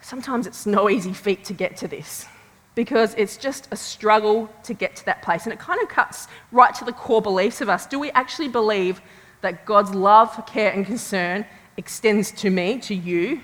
sometimes 0.01 0.47
it's 0.47 0.67
no 0.67 0.89
easy 0.89 1.13
feat 1.13 1.45
to 1.45 1.53
get 1.53 1.77
to 1.79 1.89
this 1.89 2.27
because 2.75 3.15
it's 3.17 3.37
just 3.37 3.67
a 3.73 3.77
struggle 3.77 4.49
to 4.63 4.73
get 4.73 4.95
to 4.95 5.05
that 5.05 5.21
place. 5.21 5.45
And 5.45 5.53
it 5.53 5.59
kind 5.59 5.83
of 5.83 5.89
cuts 5.89 6.29
right 6.53 6.73
to 6.77 6.85
the 6.85 6.93
core 6.93 7.21
beliefs 7.21 7.61
of 7.61 7.69
us. 7.69 7.87
Do 7.87 7.99
we 7.99 8.11
actually 8.13 8.49
believe 8.49 9.01
that 9.41 9.67
God's 9.67 9.95
love, 9.95 10.47
care, 10.47 10.71
and 10.71 10.87
concern 10.87 11.45
extends 11.77 12.31
to 12.33 12.51
me, 12.51 12.79
to 12.79 12.95
you, 12.95 13.41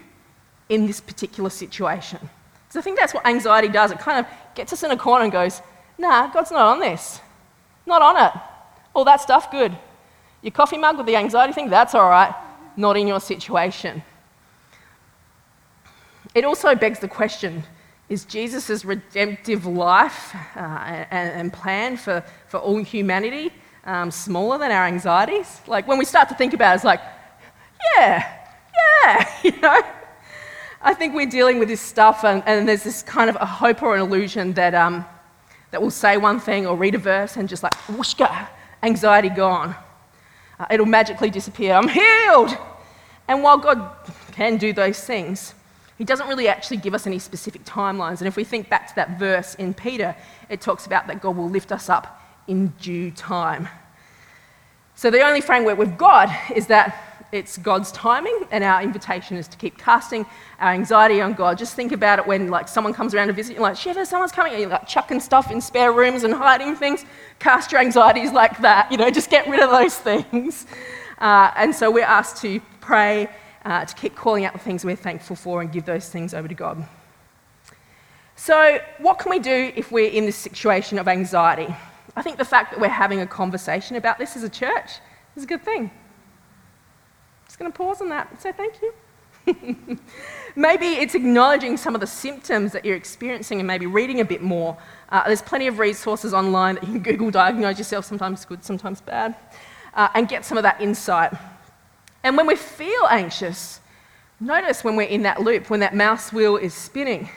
in 0.69 0.87
this 0.87 1.01
particular 1.01 1.51
situation? 1.51 2.21
Because 2.21 2.77
I 2.77 2.81
think 2.81 2.97
that's 2.97 3.13
what 3.13 3.27
anxiety 3.27 3.69
does. 3.69 3.91
It 3.91 3.99
kind 3.99 4.25
of 4.25 4.33
gets 4.55 4.73
us 4.73 4.85
in 4.85 4.93
a 4.93 4.97
corner 4.97 5.25
and 5.25 5.33
goes, 5.33 5.63
Nah, 5.99 6.29
God's 6.29 6.51
not 6.51 6.73
on 6.73 6.81
this. 6.81 7.21
Not 7.87 8.03
on 8.03 8.17
it. 8.17 8.41
All 8.95 9.05
that 9.05 9.21
stuff, 9.21 9.51
good. 9.51 9.77
Your 10.43 10.53
coffee 10.53 10.79
mug 10.79 10.97
with 10.97 11.07
the 11.07 11.17
anxiety 11.17 11.53
thing, 11.53 11.71
that's 11.71 11.95
all 11.95 12.09
right. 12.09 12.35
Not 12.77 12.97
in 12.97 13.07
your 13.07 13.21
situation. 13.21 14.03
It 16.35 16.45
also 16.45 16.75
begs 16.75 16.99
the 16.99 17.09
question 17.09 17.65
is 18.09 18.27
Jesus' 18.27 18.85
redemptive 18.85 19.65
life 19.65 20.35
uh, 20.55 20.59
and, 20.61 21.31
and, 21.31 21.53
plan 21.53 21.97
for, 21.97 22.23
for 22.49 22.59
all 22.59 22.83
humanity 22.83 23.51
um, 23.85 24.11
smaller 24.11 24.59
than 24.59 24.71
our 24.71 24.87
anxieties? 24.87 25.63
Like 25.67 25.89
when 25.89 25.97
we 25.97 26.05
start 26.05 26.29
to 26.29 26.35
think 26.35 26.53
about 26.53 26.73
it, 26.73 26.75
it's 26.77 26.85
like, 26.85 27.01
yeah, 27.97 28.41
yeah, 29.05 29.29
you 29.43 29.59
know? 29.59 29.81
I 30.83 30.93
think 30.93 31.15
we're 31.15 31.31
dealing 31.31 31.59
with 31.59 31.69
this 31.69 31.81
stuff, 31.81 32.25
and, 32.25 32.43
and 32.45 32.69
there's 32.69 32.83
this 32.85 33.03
kind 33.03 33.31
of 33.31 33.37
a 33.41 33.47
hope 33.47 33.83
or 33.83 33.95
an 33.95 34.03
illusion 34.03 34.53
that 34.53 34.75
um, 34.75 35.07
that 35.75 35.83
will 35.83 35.91
say 35.91 36.17
one 36.17 36.39
thing 36.39 36.69
or 36.69 36.77
read 36.77 36.95
a 36.95 36.99
verse 36.99 37.37
and 37.37 37.49
just 37.49 37.65
like, 37.65 37.75
whooshka, 37.89 38.47
anxiety 38.85 39.29
gone. 39.29 39.75
Uh, 40.61 40.67
it'll 40.71 40.87
magically 40.87 41.31
disappear. 41.31 41.75
I'm 41.75 41.89
healed. 41.89 42.57
And 43.27 43.43
while 43.43 43.59
God 43.59 43.91
can 44.31 44.57
do 44.57 44.73
those 44.73 45.01
things, 45.01 45.53
He 45.99 46.05
doesn't 46.05 46.29
really 46.29 46.47
actually 46.47 46.77
give 46.77 46.95
us 46.95 47.09
any 47.09 47.19
specific 47.19 47.65
timelines. 47.65 48.19
And 48.19 48.29
if 48.29 48.37
we 48.37 48.45
think 48.45 48.71
back 48.71 48.87
to 48.87 48.95
that 48.95 49.19
verse 49.19 49.57
in 49.57 49.75
Peter, 49.75 50.15
it 50.49 50.61
talks 50.61 50.87
about 50.87 51.09
that 51.09 51.21
God 51.21 51.37
will 51.37 51.51
lift 51.51 51.73
us 51.73 51.89
up 51.89 52.23
in 52.47 52.69
due 52.81 53.11
time. 53.11 53.67
So 54.95 55.11
the 55.11 55.23
only 55.23 55.41
framework 55.41 55.77
we've 55.77 55.99
got 55.99 56.31
is 56.55 56.69
that 56.69 57.14
it's 57.35 57.59
God's 57.59 57.91
timing, 57.91 58.47
and 58.53 58.63
our 58.63 58.81
invitation 58.81 59.37
is 59.37 59.49
to 59.49 59.57
keep 59.57 59.77
casting 59.77 60.25
our 60.61 60.71
anxiety 60.71 61.21
on 61.21 61.33
God. 61.33 61.59
Just 61.59 61.75
think 61.75 61.91
about 61.91 62.21
it 62.21 62.27
when 62.27 62.49
like 62.49 62.69
someone 62.69 62.95
comes 62.95 63.13
around 63.13 63.27
to 63.27 63.33
visit 63.33 63.57
you, 63.57 63.61
like, 63.61 63.77
Shiva, 63.77 64.07
someone's 64.07 64.31
coming, 64.31 64.53
and 64.53 64.61
you're 64.63 64.71
like 64.71 64.87
chucking 64.87 65.19
stuff 65.19 65.51
in 65.51 65.61
spare 65.61 65.93
rooms 65.93 66.23
and 66.23 66.33
hiding 66.33 66.77
things. 66.77 67.05
Cast 67.41 67.73
your 67.73 67.81
anxieties 67.81 68.31
like 68.31 68.59
that, 68.59 68.91
you 68.93 68.97
know, 68.97 69.11
just 69.11 69.31
get 69.31 69.49
rid 69.49 69.61
of 69.61 69.71
those 69.71 69.97
things. 69.97 70.67
Uh, 71.17 71.53
and 71.57 71.73
so 71.73 71.93
we're 71.93 72.05
asked 72.05 72.43
to 72.43 72.61
pray, 72.81 73.29
uh, 73.65 73.85
to 73.85 73.95
keep 73.95 74.17
calling 74.17 74.45
out 74.45 74.53
the 74.53 74.59
things 74.59 74.85
we're 74.85 74.97
thankful 74.97 75.37
for, 75.37 75.63
and 75.63 75.71
give 75.71 75.87
those 75.87 76.09
things 76.09 76.35
over 76.35 76.49
to 76.49 76.55
God. 76.55 76.85
So, 78.35 78.81
what 78.99 79.21
can 79.21 79.31
we 79.31 79.39
do 79.39 79.73
if 79.77 79.93
we're 79.93 80.11
in 80.11 80.27
this 80.27 80.35
situation 80.35 80.99
of 80.99 81.07
anxiety? 81.07 81.73
I 82.17 82.21
think 82.23 82.37
the 82.37 82.45
fact 82.45 82.73
that 82.73 82.81
we're 82.81 82.89
having 82.89 83.21
a 83.21 83.27
conversation 83.29 83.97
about 83.97 84.19
this 84.19 84.37
as 84.37 84.43
a 84.43 84.49
church 84.49 84.99
is 85.37 85.45
a 85.45 85.47
good 85.47 85.63
thing. 85.63 85.93
Just 87.55 87.59
going 87.61 87.71
to 87.71 87.79
pause 87.79 88.01
on 88.01 88.09
that 88.09 88.31
and 88.31 88.41
say 88.41 88.51
thank 88.53 88.75
you. 88.83 88.93
maybe 90.57 90.87
it's 90.87 91.15
acknowledging 91.15 91.77
some 91.77 91.95
of 91.95 92.01
the 92.01 92.07
symptoms 92.07 92.73
that 92.73 92.85
you're 92.85 92.97
experiencing 92.97 93.61
and 93.61 93.67
maybe 93.67 93.87
reading 93.87 94.21
a 94.21 94.25
bit 94.25 94.43
more. 94.43 94.77
Uh, 95.09 95.23
there's 95.27 95.43
plenty 95.43 95.69
of 95.69 95.79
resources 95.79 96.35
online 96.35 96.75
that 96.75 96.85
you 96.85 96.93
can 96.95 97.03
Google 97.03 97.31
diagnose 97.31 97.79
yourself, 97.79 98.05
sometimes 98.07 98.45
good, 98.45 98.65
sometimes 98.65 99.01
bad, 99.01 99.37
uh, 99.95 100.09
and 100.15 100.29
get 100.29 100.45
some 100.45 100.59
of 100.59 100.65
that 100.65 100.81
insight. 100.81 101.33
And 102.25 102.37
when 102.37 102.47
we 102.47 102.57
feel 102.57 103.07
anxious, 103.09 103.81
Notice 104.41 104.83
when 104.83 104.97
we're 104.97 105.03
in 105.03 105.23
that 105.23 105.41
loop, 105.41 105.71
when 105.71 105.81
that 105.81 105.95
mouse 105.95 106.33
wheel 106.33 106.57
is 106.57 106.75
spinning, 106.75 107.29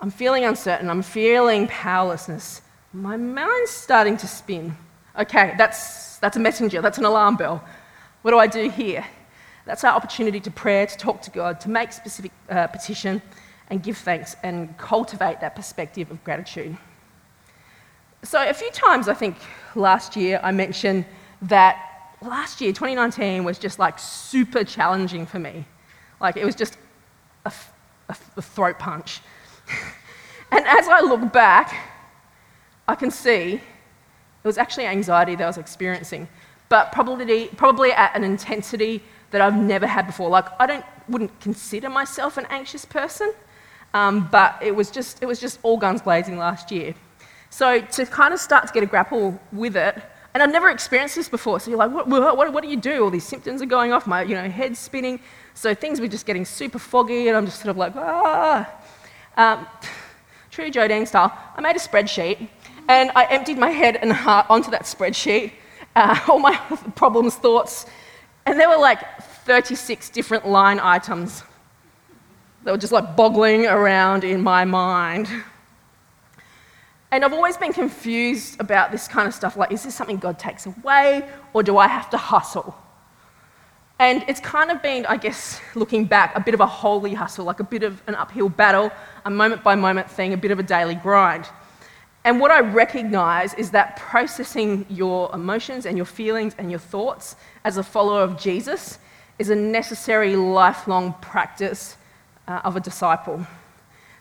I'm 0.00 0.10
feeling 0.10 0.44
uncertain, 0.44 0.90
I'm 0.90 1.02
feeling 1.02 1.66
powerlessness. 1.68 2.60
My 2.92 3.16
mind's 3.16 3.70
starting 3.70 4.16
to 4.18 4.26
spin. 4.26 4.76
Okay, 5.18 5.54
that's, 5.56 6.18
that's 6.18 6.36
a 6.36 6.40
messenger, 6.40 6.82
that's 6.82 6.98
an 6.98 7.06
alarm 7.06 7.36
bell. 7.36 7.64
What 8.20 8.32
do 8.32 8.38
I 8.38 8.46
do 8.46 8.68
here? 8.68 9.04
That's 9.64 9.84
our 9.84 9.94
opportunity 9.94 10.40
to 10.40 10.50
pray, 10.50 10.86
to 10.86 10.96
talk 10.96 11.22
to 11.22 11.30
God, 11.30 11.60
to 11.60 11.70
make 11.70 11.92
specific 11.92 12.32
uh, 12.50 12.66
petition 12.66 13.22
and 13.68 13.82
give 13.82 13.96
thanks 13.96 14.36
and 14.42 14.76
cultivate 14.76 15.40
that 15.40 15.54
perspective 15.54 16.10
of 16.10 16.22
gratitude. 16.24 16.76
So, 18.24 18.46
a 18.46 18.54
few 18.54 18.70
times 18.70 19.08
I 19.08 19.14
think 19.14 19.36
last 19.74 20.16
year 20.16 20.40
I 20.42 20.52
mentioned 20.52 21.04
that 21.42 21.92
last 22.20 22.60
year, 22.60 22.72
2019, 22.72 23.44
was 23.44 23.58
just 23.58 23.78
like 23.78 23.98
super 23.98 24.64
challenging 24.64 25.26
for 25.26 25.38
me. 25.38 25.64
Like, 26.20 26.36
it 26.36 26.44
was 26.44 26.54
just 26.54 26.76
a, 27.44 27.52
a, 28.08 28.16
a 28.36 28.42
throat 28.42 28.78
punch. 28.78 29.20
and 30.52 30.64
as 30.66 30.88
I 30.88 31.00
look 31.00 31.32
back, 31.32 31.74
I 32.86 32.94
can 32.94 33.10
see 33.10 33.54
it 33.54 33.60
was 34.46 34.58
actually 34.58 34.86
anxiety 34.86 35.34
that 35.36 35.44
I 35.44 35.46
was 35.46 35.58
experiencing, 35.58 36.28
but 36.68 36.92
probably, 36.92 37.46
probably 37.56 37.92
at 37.92 38.14
an 38.16 38.24
intensity 38.24 39.02
that 39.32 39.40
I've 39.40 39.56
never 39.56 39.86
had 39.86 40.06
before. 40.06 40.30
Like, 40.30 40.46
I 40.60 40.66
don't, 40.66 40.84
wouldn't 41.08 41.38
consider 41.40 41.90
myself 41.90 42.36
an 42.36 42.46
anxious 42.48 42.84
person, 42.84 43.34
um, 43.92 44.28
but 44.30 44.56
it 44.62 44.74
was, 44.74 44.90
just, 44.90 45.22
it 45.22 45.26
was 45.26 45.40
just 45.40 45.58
all 45.62 45.76
guns 45.76 46.00
blazing 46.00 46.38
last 46.38 46.70
year. 46.70 46.94
So, 47.50 47.80
to 47.80 48.06
kind 48.06 48.32
of 48.32 48.40
start 48.40 48.66
to 48.68 48.72
get 48.72 48.82
a 48.82 48.86
grapple 48.86 49.38
with 49.52 49.76
it, 49.76 50.02
and 50.34 50.42
I'd 50.42 50.52
never 50.52 50.70
experienced 50.70 51.16
this 51.16 51.28
before, 51.28 51.60
so 51.60 51.70
you're 51.70 51.78
like, 51.78 51.90
what, 51.90 52.08
what, 52.08 52.52
what 52.52 52.62
do 52.62 52.70
you 52.70 52.78
do? 52.78 53.04
All 53.04 53.10
these 53.10 53.26
symptoms 53.26 53.60
are 53.60 53.66
going 53.66 53.92
off, 53.92 54.06
my 54.06 54.22
you 54.22 54.34
know, 54.34 54.48
head's 54.48 54.78
spinning. 54.78 55.20
So 55.52 55.74
things 55.74 56.00
were 56.00 56.08
just 56.08 56.24
getting 56.24 56.46
super 56.46 56.78
foggy, 56.78 57.28
and 57.28 57.36
I'm 57.36 57.44
just 57.44 57.58
sort 57.58 57.70
of 57.70 57.76
like, 57.76 57.94
ah. 57.96 58.70
Um, 59.36 59.66
true 60.50 60.70
Joe 60.70 61.04
style, 61.04 61.36
I 61.56 61.60
made 61.60 61.76
a 61.76 61.78
spreadsheet, 61.78 62.48
and 62.88 63.10
I 63.14 63.24
emptied 63.24 63.58
my 63.58 63.70
head 63.70 63.96
and 63.96 64.12
heart 64.12 64.46
onto 64.48 64.70
that 64.70 64.82
spreadsheet, 64.82 65.52
uh, 65.96 66.18
all 66.28 66.38
my 66.38 66.56
problems, 66.94 67.34
thoughts, 67.34 67.86
and 68.46 68.58
there 68.58 68.68
were 68.68 68.78
like 68.78 69.00
36 69.44 70.10
different 70.10 70.46
line 70.46 70.78
items 70.80 71.42
that 72.64 72.70
were 72.70 72.78
just 72.78 72.92
like 72.92 73.16
boggling 73.16 73.66
around 73.66 74.24
in 74.24 74.40
my 74.40 74.64
mind. 74.64 75.28
And 77.10 77.24
I've 77.24 77.32
always 77.32 77.56
been 77.56 77.72
confused 77.72 78.60
about 78.60 78.90
this 78.92 79.06
kind 79.06 79.28
of 79.28 79.34
stuff 79.34 79.56
like, 79.56 79.72
is 79.72 79.82
this 79.82 79.94
something 79.94 80.16
God 80.16 80.38
takes 80.38 80.64
away, 80.66 81.28
or 81.52 81.62
do 81.62 81.76
I 81.76 81.86
have 81.86 82.08
to 82.10 82.16
hustle? 82.16 82.74
And 83.98 84.24
it's 84.28 84.40
kind 84.40 84.70
of 84.70 84.80
been, 84.80 85.04
I 85.06 85.16
guess, 85.16 85.60
looking 85.74 86.06
back, 86.06 86.34
a 86.34 86.40
bit 86.40 86.54
of 86.54 86.60
a 86.60 86.66
holy 86.66 87.14
hustle, 87.14 87.44
like 87.44 87.60
a 87.60 87.64
bit 87.64 87.82
of 87.82 88.02
an 88.06 88.14
uphill 88.14 88.48
battle, 88.48 88.90
a 89.24 89.30
moment 89.30 89.62
by 89.62 89.74
moment 89.74 90.10
thing, 90.10 90.32
a 90.32 90.36
bit 90.36 90.50
of 90.50 90.58
a 90.58 90.62
daily 90.62 90.94
grind. 90.94 91.46
And 92.24 92.40
what 92.40 92.50
I 92.50 92.60
recognize 92.60 93.52
is 93.54 93.72
that 93.72 93.96
processing 93.96 94.86
your 94.88 95.32
emotions 95.34 95.86
and 95.86 95.96
your 95.96 96.06
feelings 96.06 96.54
and 96.56 96.70
your 96.70 96.80
thoughts 96.80 97.36
as 97.64 97.76
a 97.76 97.82
follower 97.82 98.22
of 98.22 98.38
Jesus 98.38 98.98
is 99.38 99.50
a 99.50 99.54
necessary 99.54 100.36
lifelong 100.36 101.14
practice 101.20 101.96
uh, 102.48 102.60
of 102.64 102.76
a 102.76 102.80
disciple. 102.80 103.46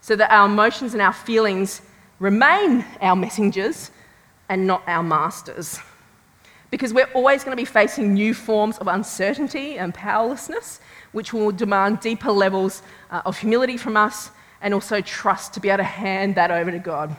So 0.02 0.16
that 0.16 0.32
our 0.32 0.48
emotions 0.48 0.94
and 0.94 1.02
our 1.02 1.14
feelings 1.14 1.82
remain 2.20 2.86
our 3.02 3.16
messengers 3.16 3.92
and 4.50 4.66
not 4.66 4.84
our 4.88 5.04
masters. 5.04 5.80
Because 6.70 6.94
we're 6.94 7.10
always 7.14 7.44
going 7.44 7.56
to 7.56 7.62
be 7.62 7.66
facing 7.66 8.14
new 8.14 8.34
forms 8.34 8.78
of 8.78 8.88
uncertainty 8.88 9.78
and 9.78 9.94
powerlessness, 9.94 10.80
which 11.12 11.34
will 11.34 11.52
demand 11.52 12.00
deeper 12.00 12.32
levels 12.32 12.82
uh, 13.12 13.22
of 13.26 13.38
humility 13.38 13.78
from 13.78 13.98
us 13.98 14.32
and 14.62 14.74
also 14.74 15.02
trust 15.02 15.54
to 15.54 15.60
be 15.60 15.70
able 15.70 15.78
to 15.78 15.84
hand 15.84 16.36
that 16.36 16.52
over 16.52 16.72
to 16.72 16.80
God. 16.80 17.16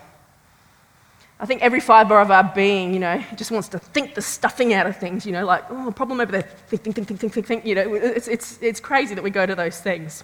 I 1.42 1.44
think 1.44 1.60
every 1.60 1.80
fiber 1.80 2.20
of 2.20 2.30
our 2.30 2.44
being, 2.54 2.94
you 2.94 3.00
know, 3.00 3.20
just 3.34 3.50
wants 3.50 3.66
to 3.70 3.78
think 3.80 4.14
the 4.14 4.22
stuffing 4.22 4.74
out 4.74 4.86
of 4.86 4.96
things, 4.96 5.26
you 5.26 5.32
know, 5.32 5.44
like, 5.44 5.64
oh, 5.70 5.90
problem 5.90 6.20
over 6.20 6.30
there, 6.30 6.42
think, 6.42 6.84
think, 6.84 6.94
think, 6.94 7.08
think, 7.08 7.18
think, 7.18 7.32
think, 7.32 7.46
think. 7.46 7.66
You 7.66 7.74
know, 7.74 7.94
it's, 7.94 8.28
it's, 8.28 8.60
it's 8.62 8.78
crazy 8.78 9.16
that 9.16 9.24
we 9.24 9.30
go 9.30 9.44
to 9.44 9.56
those 9.56 9.80
things. 9.80 10.22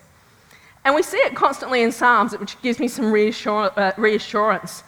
And 0.85 0.94
we 0.94 1.02
see 1.02 1.16
it 1.16 1.35
constantly 1.35 1.83
in 1.83 1.90
Psalms, 1.90 2.38
which 2.38 2.62
gives 2.62 2.78
me 2.78 2.87
some 2.87 3.07
reassur- 3.07 3.76
uh, 3.76 3.94
reassurance. 3.96 4.85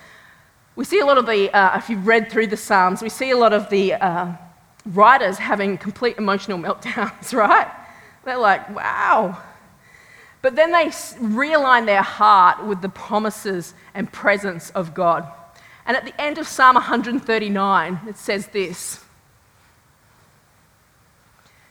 We 0.76 0.84
see 0.84 1.00
a 1.00 1.04
lot 1.04 1.18
of 1.18 1.26
the, 1.26 1.50
uh, 1.50 1.76
if 1.76 1.90
you've 1.90 2.06
read 2.06 2.30
through 2.30 2.46
the 2.46 2.56
Psalms, 2.56 3.02
we 3.02 3.08
see 3.08 3.30
a 3.30 3.36
lot 3.36 3.52
of 3.52 3.68
the 3.68 3.94
uh, 3.94 4.32
writers 4.86 5.36
having 5.36 5.78
complete 5.78 6.16
emotional 6.16 6.58
meltdowns, 6.64 7.34
right? 7.34 7.66
They're 8.24 8.38
like, 8.38 8.72
wow. 8.72 9.36
But 10.42 10.54
then 10.54 10.70
they 10.70 10.86
realign 10.86 11.86
their 11.86 12.02
heart 12.02 12.64
with 12.64 12.82
the 12.82 12.88
promises 12.88 13.74
and 13.94 14.12
presence 14.12 14.70
of 14.70 14.94
God. 14.94 15.28
And 15.90 15.96
at 15.96 16.04
the 16.04 16.20
end 16.20 16.38
of 16.38 16.46
Psalm 16.46 16.76
139, 16.76 18.00
it 18.08 18.16
says 18.16 18.46
this 18.46 19.04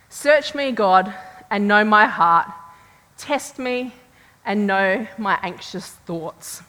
Search 0.10 0.54
me, 0.54 0.74
God, 0.74 1.14
and 1.50 1.70
know 1.70 1.86
my 1.86 2.06
heart. 2.06 2.52
Test 3.18 3.58
me 3.58 3.94
and 4.44 4.68
know 4.68 5.08
my 5.18 5.40
anxious 5.42 5.92
thoughts. 6.06 6.62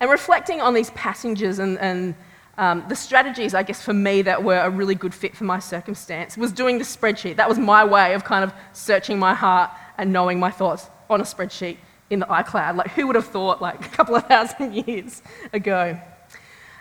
And 0.00 0.08
reflecting 0.08 0.62
on 0.62 0.72
these 0.72 0.88
passages 0.92 1.58
and, 1.58 1.78
and 1.78 2.14
um, 2.56 2.82
the 2.88 2.96
strategies, 2.96 3.52
I 3.52 3.64
guess, 3.64 3.82
for 3.82 3.92
me 3.92 4.22
that 4.22 4.42
were 4.42 4.60
a 4.60 4.70
really 4.70 4.94
good 4.94 5.12
fit 5.12 5.36
for 5.36 5.44
my 5.44 5.58
circumstance 5.58 6.38
was 6.38 6.52
doing 6.52 6.78
the 6.78 6.84
spreadsheet. 6.84 7.36
That 7.36 7.50
was 7.50 7.58
my 7.58 7.84
way 7.84 8.14
of 8.14 8.24
kind 8.24 8.44
of 8.44 8.54
searching 8.72 9.18
my 9.18 9.34
heart 9.34 9.70
and 9.98 10.10
knowing 10.10 10.40
my 10.40 10.50
thoughts 10.50 10.88
on 11.10 11.20
a 11.20 11.24
spreadsheet 11.24 11.76
in 12.14 12.20
the 12.20 12.26
iCloud. 12.26 12.76
Like, 12.76 12.90
who 12.92 13.06
would 13.06 13.16
have 13.16 13.26
thought, 13.26 13.60
like, 13.60 13.84
a 13.84 13.88
couple 13.90 14.16
of 14.16 14.26
thousand 14.26 14.74
years 14.86 15.22
ago? 15.52 16.00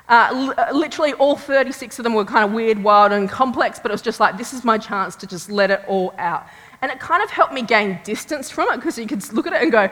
Uh, 0.08 0.54
uh 0.58 0.72
literally, 0.74 1.14
all 1.14 1.36
36 1.36 2.00
of 2.00 2.04
them 2.04 2.14
were 2.14 2.26
kind 2.26 2.46
of 2.46 2.52
weird, 2.52 2.82
wild, 2.82 3.12
and 3.12 3.30
complex, 3.30 3.80
but 3.80 3.92
it 3.92 3.94
was 3.94 4.02
just 4.02 4.20
like, 4.20 4.38
this 4.38 4.54
is 4.54 4.64
my 4.64 4.78
chance 4.78 5.16
to 5.18 5.28
just 5.28 5.50
let 5.50 5.72
it 5.72 5.84
all 5.88 6.14
out. 6.18 6.46
And 6.82 6.92
it 6.92 7.00
kind 7.00 7.24
of 7.24 7.30
helped 7.30 7.54
me 7.54 7.62
gain 7.62 8.00
distance 8.04 8.50
from 8.50 8.70
it 8.70 8.78
because 8.78 8.98
you 8.98 9.08
could 9.08 9.32
look 9.34 9.48
at 9.48 9.54
it 9.54 9.62
and 9.62 9.72
go, 9.72 9.90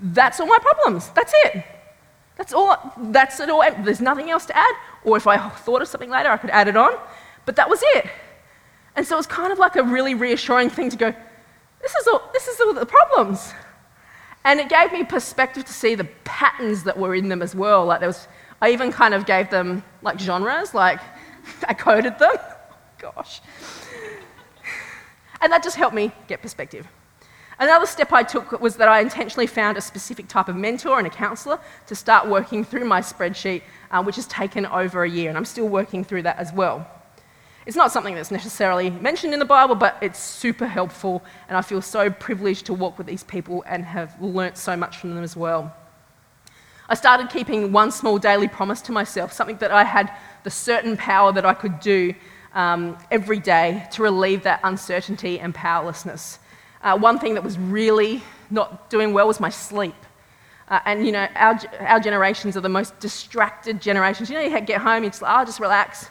that's 0.00 0.40
all 0.40 0.46
my 0.46 0.58
problems. 0.58 1.08
That's 1.10 1.32
it. 1.44 1.64
That's 2.36 2.52
all. 2.52 2.92
That's 2.98 3.38
it 3.40 3.48
all. 3.48 3.62
There's 3.82 4.00
nothing 4.00 4.30
else 4.30 4.46
to 4.46 4.56
add. 4.56 4.74
Or 5.04 5.16
if 5.16 5.26
I 5.26 5.36
thought 5.48 5.82
of 5.82 5.88
something 5.88 6.10
later, 6.10 6.30
I 6.30 6.36
could 6.36 6.50
add 6.50 6.68
it 6.68 6.76
on. 6.76 6.92
But 7.46 7.56
that 7.56 7.68
was 7.68 7.80
it. 7.94 8.06
And 8.96 9.06
so 9.06 9.16
it 9.16 9.18
was 9.18 9.26
kind 9.26 9.52
of 9.52 9.58
like 9.58 9.76
a 9.76 9.82
really 9.82 10.14
reassuring 10.14 10.70
thing 10.70 10.90
to 10.90 10.96
go, 10.96 11.14
this 11.80 11.94
is 11.94 12.06
all, 12.06 12.22
this 12.32 12.48
is 12.48 12.60
all 12.60 12.74
the 12.74 12.86
problems. 12.86 13.52
And 14.44 14.60
it 14.60 14.68
gave 14.68 14.92
me 14.92 15.04
perspective 15.04 15.64
to 15.64 15.72
see 15.72 15.94
the 15.94 16.04
patterns 16.24 16.84
that 16.84 16.98
were 16.98 17.14
in 17.14 17.28
them 17.28 17.40
as 17.40 17.54
well. 17.54 17.86
Like 17.86 18.00
there 18.00 18.08
was, 18.08 18.28
I 18.60 18.70
even 18.72 18.92
kind 18.92 19.14
of 19.14 19.24
gave 19.24 19.50
them 19.50 19.82
like 20.02 20.20
genres, 20.20 20.74
like 20.74 21.00
I 21.68 21.74
coded 21.74 22.18
them. 22.18 22.34
Gosh. 22.98 23.40
And 25.40 25.52
that 25.52 25.62
just 25.62 25.76
helped 25.76 25.94
me 25.94 26.12
get 26.28 26.42
perspective. 26.42 26.86
Another 27.58 27.86
step 27.86 28.12
I 28.12 28.22
took 28.22 28.60
was 28.60 28.76
that 28.76 28.88
I 28.88 29.00
intentionally 29.00 29.46
found 29.46 29.76
a 29.76 29.80
specific 29.80 30.26
type 30.26 30.48
of 30.48 30.56
mentor 30.56 30.98
and 30.98 31.06
a 31.06 31.10
counselor 31.10 31.58
to 31.86 31.94
start 31.94 32.26
working 32.28 32.64
through 32.64 32.84
my 32.84 33.00
spreadsheet, 33.00 33.62
uh, 33.90 34.02
which 34.02 34.16
has 34.16 34.26
taken 34.26 34.66
over 34.66 35.04
a 35.04 35.08
year, 35.08 35.28
and 35.28 35.38
I'm 35.38 35.44
still 35.44 35.68
working 35.68 36.02
through 36.02 36.22
that 36.22 36.38
as 36.38 36.52
well. 36.52 36.88
It's 37.66 37.76
not 37.76 37.90
something 37.92 38.14
that's 38.14 38.30
necessarily 38.30 38.90
mentioned 38.90 39.32
in 39.32 39.38
the 39.38 39.46
Bible, 39.46 39.74
but 39.74 39.96
it's 40.02 40.18
super 40.18 40.66
helpful, 40.66 41.24
and 41.48 41.56
I 41.56 41.62
feel 41.62 41.80
so 41.80 42.10
privileged 42.10 42.66
to 42.66 42.74
walk 42.74 42.98
with 42.98 43.06
these 43.06 43.24
people 43.24 43.64
and 43.66 43.84
have 43.84 44.20
learnt 44.20 44.58
so 44.58 44.76
much 44.76 44.98
from 44.98 45.14
them 45.14 45.24
as 45.24 45.34
well. 45.34 45.74
I 46.90 46.94
started 46.94 47.30
keeping 47.30 47.72
one 47.72 47.90
small 47.90 48.18
daily 48.18 48.48
promise 48.48 48.82
to 48.82 48.92
myself, 48.92 49.32
something 49.32 49.56
that 49.58 49.70
I 49.70 49.84
had 49.84 50.12
the 50.42 50.50
certain 50.50 50.98
power 50.98 51.32
that 51.32 51.46
I 51.46 51.54
could 51.54 51.80
do 51.80 52.14
um, 52.52 52.98
every 53.10 53.40
day 53.40 53.86
to 53.92 54.02
relieve 54.02 54.42
that 54.42 54.60
uncertainty 54.62 55.40
and 55.40 55.54
powerlessness. 55.54 56.38
Uh, 56.82 56.98
one 56.98 57.18
thing 57.18 57.32
that 57.32 57.42
was 57.42 57.58
really 57.58 58.22
not 58.50 58.90
doing 58.90 59.14
well 59.14 59.26
was 59.26 59.40
my 59.40 59.48
sleep. 59.48 59.94
Uh, 60.68 60.80
and 60.84 61.06
you 61.06 61.12
know, 61.12 61.26
our, 61.34 61.58
our 61.80 62.00
generations 62.00 62.58
are 62.58 62.60
the 62.60 62.68
most 62.68 62.98
distracted 63.00 63.80
generations. 63.80 64.28
You 64.28 64.36
know, 64.36 64.42
you 64.42 64.60
get 64.60 64.82
home, 64.82 65.04
you 65.04 65.08
just 65.08 65.22
like, 65.22 65.40
oh, 65.40 65.44
just 65.46 65.60
relax 65.60 66.10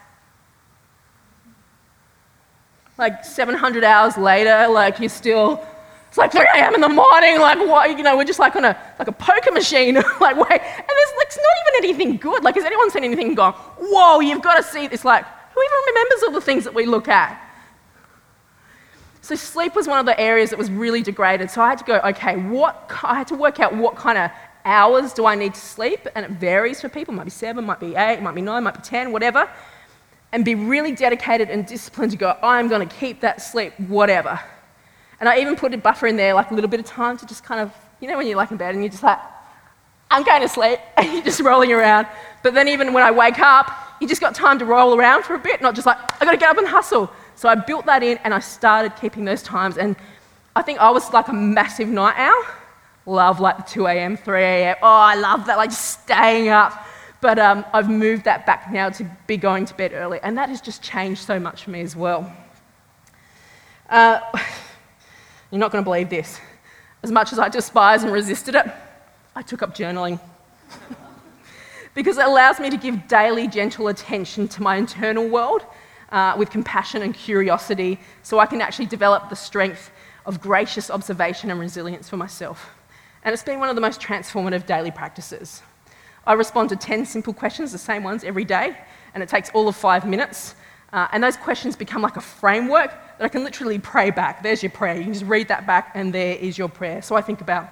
like 2.97 3.23
700 3.23 3.84
hours 3.84 4.17
later, 4.17 4.67
like 4.69 4.99
you're 4.99 5.10
still, 5.10 5.65
it's 6.08 6.17
like 6.17 6.32
3 6.32 6.41
a.m. 6.56 6.75
in 6.75 6.82
the 6.82 6.89
morning, 6.89 7.39
like 7.39 7.58
what, 7.60 7.89
you 7.89 8.03
know, 8.03 8.15
we're 8.15 8.23
just 8.23 8.39
like 8.39 8.56
on 8.56 8.65
a, 8.65 8.77
like 8.99 9.08
a 9.08 9.12
poker 9.12 9.51
machine, 9.51 9.95
like 10.21 10.36
wait, 10.36 10.62
and 10.62 10.86
there's 10.88 11.13
like 11.17 11.27
it's 11.27 11.38
not 11.38 11.45
even 11.67 11.89
anything 11.89 12.17
good. 12.17 12.43
Like 12.43 12.56
has 12.56 12.65
anyone 12.65 12.91
seen 12.91 13.03
anything 13.03 13.34
gone, 13.36 13.53
whoa, 13.53 14.19
you've 14.19 14.41
got 14.41 14.58
to 14.58 14.63
see 14.63 14.88
this, 14.88 15.03
like 15.03 15.25
who 15.25 15.62
even 15.62 15.77
remembers 15.88 16.23
all 16.23 16.32
the 16.32 16.41
things 16.41 16.63
that 16.65 16.73
we 16.73 16.86
look 16.86 17.08
at? 17.08 17.39
So 19.21 19.36
sleep 19.36 19.73
was 19.73 19.88
one 19.88 19.99
of 19.99 20.06
the 20.06 20.19
areas 20.19 20.49
that 20.49 20.60
was 20.60 20.69
really 20.69 21.01
degraded. 21.01 21.49
So 21.49 21.62
I 21.62 21.69
had 21.69 21.77
to 21.77 21.86
go, 21.86 21.99
okay, 21.99 22.36
what, 22.36 22.91
I 23.03 23.15
had 23.15 23.27
to 23.27 23.36
work 23.36 23.62
out 23.62 23.73
what 23.73 23.95
kind 23.95 24.17
of 24.17 24.32
hours 24.65 25.13
do 25.13 25.25
I 25.25 25.36
need 25.36 25.53
to 25.53 25.60
sleep, 25.62 26.08
and 26.13 26.25
it 26.25 26.32
varies 26.32 26.82
for 26.82 26.89
people. 26.89 27.13
It 27.13 27.17
might 27.17 27.23
be 27.23 27.29
seven, 27.29 27.63
might 27.63 27.79
be 27.79 27.95
eight, 27.95 28.21
might 28.21 28.36
be 28.36 28.41
nine, 28.41 28.63
might 28.63 28.75
be 28.75 28.82
10, 28.82 29.13
whatever 29.13 29.49
and 30.34 30.43
be 30.43 30.56
really 30.56 30.91
dedicated 30.91 31.50
and 31.50 31.65
disciplined 31.65 32.12
to 32.12 32.17
go, 32.17 32.36
I'm 32.41 32.67
going 32.67 32.86
to 32.88 32.96
keep 32.96 33.22
that 33.22 33.39
sleep, 33.41 33.72
whatever. 33.80 34.39
And 35.19 35.30
I 35.30 35.39
even 35.39 35.56
put 35.56 35.74
a 35.76 35.78
buffer 35.78 36.08
in 36.08 36.17
there, 36.17 36.34
like 36.34 36.50
a 36.50 36.56
little 36.56 36.69
bit 36.69 36.80
of 36.80 36.88
time 36.88 37.17
to 37.17 37.26
just 37.26 37.46
kind 37.46 37.62
of, 37.62 37.72
you 38.02 38.08
know, 38.08 38.17
when 38.17 38.26
you're 38.26 38.36
like 38.36 38.50
in 38.50 38.58
bed 38.58 38.74
and 38.74 38.84
you're 38.84 38.91
just 38.91 39.04
like, 39.04 39.19
I'm 40.10 40.24
going 40.24 40.41
to 40.41 40.50
sleep, 40.50 40.80
and 40.98 41.13
you're 41.13 41.24
just 41.24 41.39
rolling 41.39 41.72
around. 41.72 42.08
But 42.41 42.56
then 42.56 42.67
even 42.67 42.93
when 42.93 43.04
I 43.04 43.12
wake 43.12 43.39
up, 43.39 43.72
you 44.02 44.08
just 44.08 44.22
got 44.22 44.34
time 44.34 44.58
to 44.60 44.65
roll 44.65 45.00
around 45.00 45.24
for 45.24 45.36
a 45.36 45.39
bit, 45.39 45.62
not 45.62 45.76
just 45.76 45.86
like, 45.86 45.98
I've 46.13 46.26
gotta 46.26 46.38
get 46.38 46.50
up 46.50 46.58
and 46.58 46.67
hustle. 46.67 47.10
So 47.36 47.48
I 47.48 47.56
built 47.56 47.86
that 47.86 48.04
in 48.04 48.17
and 48.24 48.34
I 48.34 48.39
started 48.39 48.96
keeping 49.00 49.26
those 49.26 49.43
times. 49.43 49.78
And 49.78 49.96
I 50.56 50.63
think 50.63 50.80
I 50.80 50.89
was 50.89 51.13
like 51.13 51.28
a 51.28 51.34
massive 51.34 51.88
night 51.88 52.15
owl. 52.17 52.43
Love 53.06 53.39
like 53.39 53.58
the 53.58 53.63
2 53.63 53.86
a.m., 53.88 54.17
3 54.17 54.41
a.m. 54.41 54.76
Oh, 54.82 54.88
I 54.88 55.15
love 55.15 55.46
that, 55.46 55.58
like 55.58 55.69
just 55.69 56.02
staying 56.02 56.50
up. 56.50 56.86
But 57.24 57.40
um, 57.40 57.64
I've 57.72 57.90
moved 57.90 58.26
that 58.26 58.46
back 58.46 58.70
now 58.70 58.90
to 58.90 59.10
be 59.28 59.38
going 59.38 59.64
to 59.68 59.74
bed 59.76 59.94
early. 59.94 60.20
And 60.24 60.38
that 60.38 60.50
has 60.50 60.60
just 60.60 60.82
changed 60.82 61.22
so 61.22 61.40
much 61.40 61.64
for 61.64 61.70
me 61.70 61.80
as 61.80 61.96
well. 61.96 62.30
Uh, 63.90 64.20
you're 65.50 65.58
not 65.58 65.72
going 65.72 65.82
to 65.82 65.90
believe 65.90 66.10
this. 66.10 66.42
As 67.02 67.14
much 67.14 67.32
as 67.32 67.40
I 67.40 67.48
despised 67.48 68.04
and 68.04 68.12
resisted 68.12 68.56
it, 68.56 68.66
I 69.38 69.42
took 69.42 69.62
up 69.62 69.74
journaling. 69.74 70.20
because 71.94 72.18
it 72.18 72.26
allows 72.26 72.60
me 72.60 72.70
to 72.70 72.76
give 72.76 73.08
daily 73.08 73.48
gentle 73.48 73.88
attention 73.88 74.50
to 74.50 74.62
my 74.62 74.76
internal 74.76 75.30
world 75.30 75.66
uh, 76.12 76.36
with 76.38 76.50
compassion 76.50 77.04
and 77.04 77.14
curiosity 77.14 78.02
so 78.22 78.40
I 78.40 78.48
can 78.48 78.60
actually 78.60 78.88
develop 78.88 79.30
the 79.30 79.38
strength 79.38 79.92
of 80.26 80.42
gracious 80.42 80.92
observation 80.92 81.52
and 81.52 81.60
resilience 81.62 82.10
for 82.10 82.18
myself. 82.18 82.70
And 83.24 83.32
it's 83.32 83.44
been 83.44 83.62
one 83.62 83.70
of 83.70 83.76
the 83.76 83.82
most 83.82 84.02
transformative 84.02 84.66
daily 84.66 84.92
practices. 84.92 85.62
I 86.26 86.34
respond 86.34 86.70
to 86.70 86.76
10 86.76 87.06
simple 87.06 87.34
questions, 87.34 87.72
the 87.72 87.78
same 87.78 88.04
ones 88.04 88.24
every 88.24 88.46
day, 88.46 88.78
and 89.14 89.22
it 89.22 89.30
takes 89.30 89.50
all 89.52 89.68
of 89.68 89.76
five 89.76 90.08
minutes. 90.08 90.56
Uh, 90.92 91.08
and 91.12 91.24
those 91.24 91.38
questions 91.38 91.76
become 91.76 92.02
like 92.02 92.18
a 92.18 92.22
framework 92.22 92.92
that 93.18 93.26
I 93.26 93.28
can 93.28 93.44
literally 93.44 93.80
pray 93.80 94.12
back. 94.12 94.44
There's 94.44 94.64
your 94.64 94.72
prayer. 94.72 94.96
You 94.96 95.04
can 95.04 95.14
just 95.14 95.26
read 95.26 95.48
that 95.50 95.66
back, 95.66 95.92
and 95.96 96.14
there 96.14 96.36
is 96.36 96.58
your 96.58 96.70
prayer. 96.70 97.02
So 97.02 97.16
I 97.16 97.22
think 97.22 97.42
about, 97.42 97.70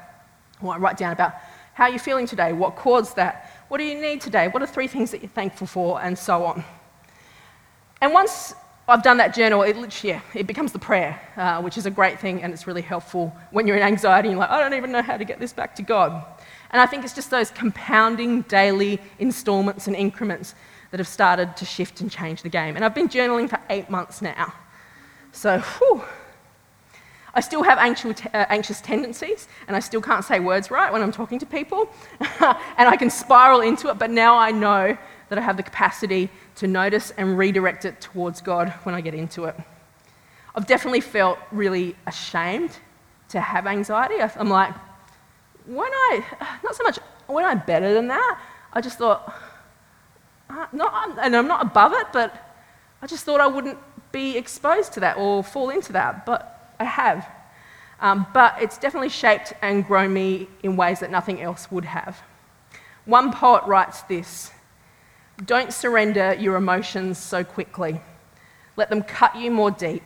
well, 0.62 0.72
I 0.72 0.78
write 0.78 0.98
down 0.98 1.14
about 1.14 1.34
how 1.74 1.86
you're 1.86 1.94
you 1.94 2.00
feeling 2.00 2.28
today? 2.28 2.52
What 2.52 2.76
caused 2.76 3.16
that? 3.16 3.66
What 3.70 3.78
do 3.78 3.86
you 3.86 4.00
need 4.00 4.22
today? 4.22 4.50
What 4.50 4.62
are 4.62 4.68
three 4.68 4.88
things 4.88 5.12
that 5.12 5.22
you're 5.22 5.30
thankful 5.30 5.68
for? 5.68 6.02
And 6.02 6.18
so 6.18 6.46
on. 6.46 6.64
And 8.02 8.14
once 8.14 8.54
I've 8.88 9.04
done 9.04 9.18
that 9.18 9.34
journal, 9.34 9.62
it, 9.62 10.04
yeah, 10.04 10.22
it 10.34 10.48
becomes 10.48 10.74
the 10.74 10.80
prayer, 10.80 11.20
uh, 11.38 11.62
which 11.62 11.78
is 11.78 11.86
a 11.86 11.92
great 11.92 12.20
thing 12.20 12.44
and 12.44 12.52
it's 12.52 12.68
really 12.68 12.82
helpful 12.82 13.34
when 13.52 13.66
you're 13.66 13.78
in 13.78 13.84
anxiety 13.84 14.28
and 14.28 14.34
you're 14.34 14.42
like, 14.42 14.50
I 14.50 14.60
don't 14.60 14.74
even 14.74 14.92
know 14.92 15.02
how 15.02 15.18
to 15.18 15.24
get 15.24 15.40
this 15.40 15.54
back 15.54 15.76
to 15.76 15.82
God. 15.82 16.24
And 16.72 16.82
I 16.82 16.86
think 16.86 17.04
it's 17.04 17.14
just 17.14 17.30
those 17.30 17.52
compounding 17.52 18.42
daily 18.44 19.00
installments 19.20 19.88
and 19.88 19.96
increments 19.96 20.56
that 20.92 21.00
have 21.00 21.08
started 21.08 21.56
to 21.58 21.66
shift 21.66 22.02
and 22.02 22.10
change 22.10 22.42
the 22.42 22.50
game. 22.50 22.76
And 22.76 22.84
I've 22.84 22.96
been 22.96 23.10
journaling 23.10 23.50
for 23.50 23.60
eight 23.70 23.90
months 23.90 24.22
now. 24.22 24.54
So, 25.32 25.60
whew, 25.60 26.04
I 27.34 27.40
still 27.40 27.64
have 27.64 27.78
anxious, 27.78 28.22
uh, 28.34 28.46
anxious 28.50 28.82
tendencies, 28.82 29.48
and 29.68 29.76
I 29.76 29.80
still 29.80 30.02
can't 30.02 30.24
say 30.26 30.40
words 30.40 30.70
right 30.70 30.92
when 30.92 31.02
I'm 31.02 31.14
talking 31.14 31.40
to 31.40 31.46
people, 31.46 31.90
and 32.20 32.90
I 32.90 32.98
can 32.98 33.10
spiral 33.10 33.62
into 33.62 33.90
it, 33.90 33.98
but 33.98 34.12
now 34.12 34.38
I 34.38 34.52
know 34.52 34.98
that 35.30 35.38
I 35.38 35.42
have 35.42 35.56
the 35.56 35.64
capacity 35.64 36.30
to 36.56 36.68
notice 36.68 37.12
and 37.12 37.38
redirect 37.38 37.86
it 37.86 38.02
towards 38.02 38.42
God 38.42 38.70
when 38.84 38.94
I 38.94 39.00
get 39.00 39.14
into 39.14 39.46
it. 39.46 39.56
I've 40.54 40.68
definitely 40.68 41.00
felt 41.00 41.40
really 41.52 41.96
ashamed 42.06 42.78
to 43.30 43.40
have 43.40 43.66
anxiety. 43.66 44.22
I'm 44.22 44.50
like, 44.50 44.74
when 45.66 45.92
I, 45.92 46.24
not 46.64 46.76
so 46.76 46.84
much, 46.84 47.00
when 47.28 47.46
I'm 47.46 47.60
better 47.66 47.94
than 47.94 48.08
that, 48.08 48.40
I 48.74 48.82
just 48.82 48.98
thought, 48.98 49.34
uh, 50.50 50.68
not, 50.74 51.18
and 51.20 51.36
I'm 51.36 51.48
not 51.48 51.62
above 51.62 51.94
it, 51.94 52.08
but 52.12 52.54
I 53.02 53.08
just 53.08 53.26
thought 53.26 53.40
I 53.40 53.48
wouldn't 53.48 53.78
be 54.12 54.38
exposed 54.38 54.94
to 54.94 55.00
that 55.02 55.18
or 55.18 55.44
fall 55.44 55.70
into 55.70 55.94
that. 55.94 56.26
But 56.26 56.76
I 56.80 56.86
have. 56.86 57.28
Um, 58.00 58.26
but 58.34 58.56
it's 58.60 58.78
definitely 58.78 59.10
shaped 59.10 59.54
and 59.62 59.86
grown 59.86 60.12
me 60.12 60.48
in 60.64 60.76
ways 60.76 61.00
that 61.02 61.12
nothing 61.12 61.42
else 61.42 61.72
would 61.72 61.86
have. 61.86 62.22
One 63.06 63.32
poet 63.32 63.64
writes 63.66 64.02
this 64.04 64.52
Don't 65.46 65.72
surrender 65.72 66.34
your 66.34 66.56
emotions 66.56 67.18
so 67.18 67.44
quickly. 67.44 68.02
Let 68.76 68.90
them 68.90 69.04
cut 69.04 69.36
you 69.36 69.52
more 69.52 69.72
deep. 69.72 70.04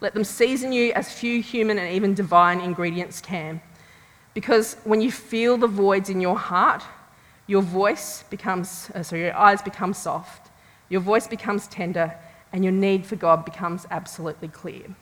Let 0.00 0.14
them 0.14 0.24
season 0.24 0.72
you 0.72 0.92
as 0.92 1.12
few 1.12 1.42
human 1.42 1.78
and 1.78 1.92
even 1.92 2.14
divine 2.14 2.60
ingredients 2.60 3.20
can. 3.20 3.60
Because 4.38 4.76
when 4.84 5.00
you 5.00 5.10
feel 5.10 5.56
the 5.56 5.66
voids 5.66 6.10
in 6.10 6.20
your 6.20 6.38
heart, 6.38 6.84
your 7.48 7.60
voice 7.60 8.22
becomes, 8.30 8.88
uh, 8.94 9.02
sorry, 9.02 9.22
your 9.22 9.36
eyes 9.36 9.60
become 9.60 9.92
soft, 9.92 10.52
your 10.90 11.00
voice 11.00 11.26
becomes 11.26 11.66
tender, 11.66 12.14
and 12.52 12.62
your 12.62 12.72
need 12.72 13.04
for 13.04 13.16
God 13.16 13.44
becomes 13.44 13.84
absolutely 13.90 14.46
clear. 14.46 14.94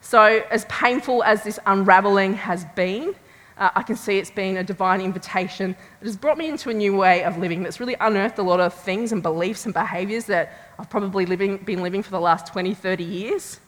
So, 0.00 0.44
as 0.48 0.64
painful 0.66 1.24
as 1.24 1.42
this 1.42 1.58
unraveling 1.66 2.34
has 2.34 2.64
been, 2.76 3.16
uh, 3.58 3.70
I 3.74 3.82
can 3.82 3.96
see 3.96 4.16
it's 4.16 4.30
been 4.30 4.58
a 4.58 4.62
divine 4.62 5.00
invitation 5.00 5.74
that 5.98 6.06
has 6.06 6.16
brought 6.16 6.38
me 6.38 6.48
into 6.48 6.70
a 6.70 6.74
new 6.74 6.96
way 6.96 7.24
of 7.24 7.38
living 7.38 7.64
that's 7.64 7.80
really 7.80 7.96
unearthed 7.98 8.38
a 8.38 8.44
lot 8.44 8.60
of 8.60 8.72
things 8.72 9.10
and 9.10 9.24
beliefs 9.24 9.64
and 9.64 9.74
behaviours 9.74 10.26
that 10.26 10.52
I've 10.78 10.88
probably 10.88 11.26
living, 11.26 11.56
been 11.56 11.82
living 11.82 12.00
for 12.00 12.12
the 12.12 12.20
last 12.20 12.46
20, 12.46 12.74
30 12.74 13.02
years 13.02 13.58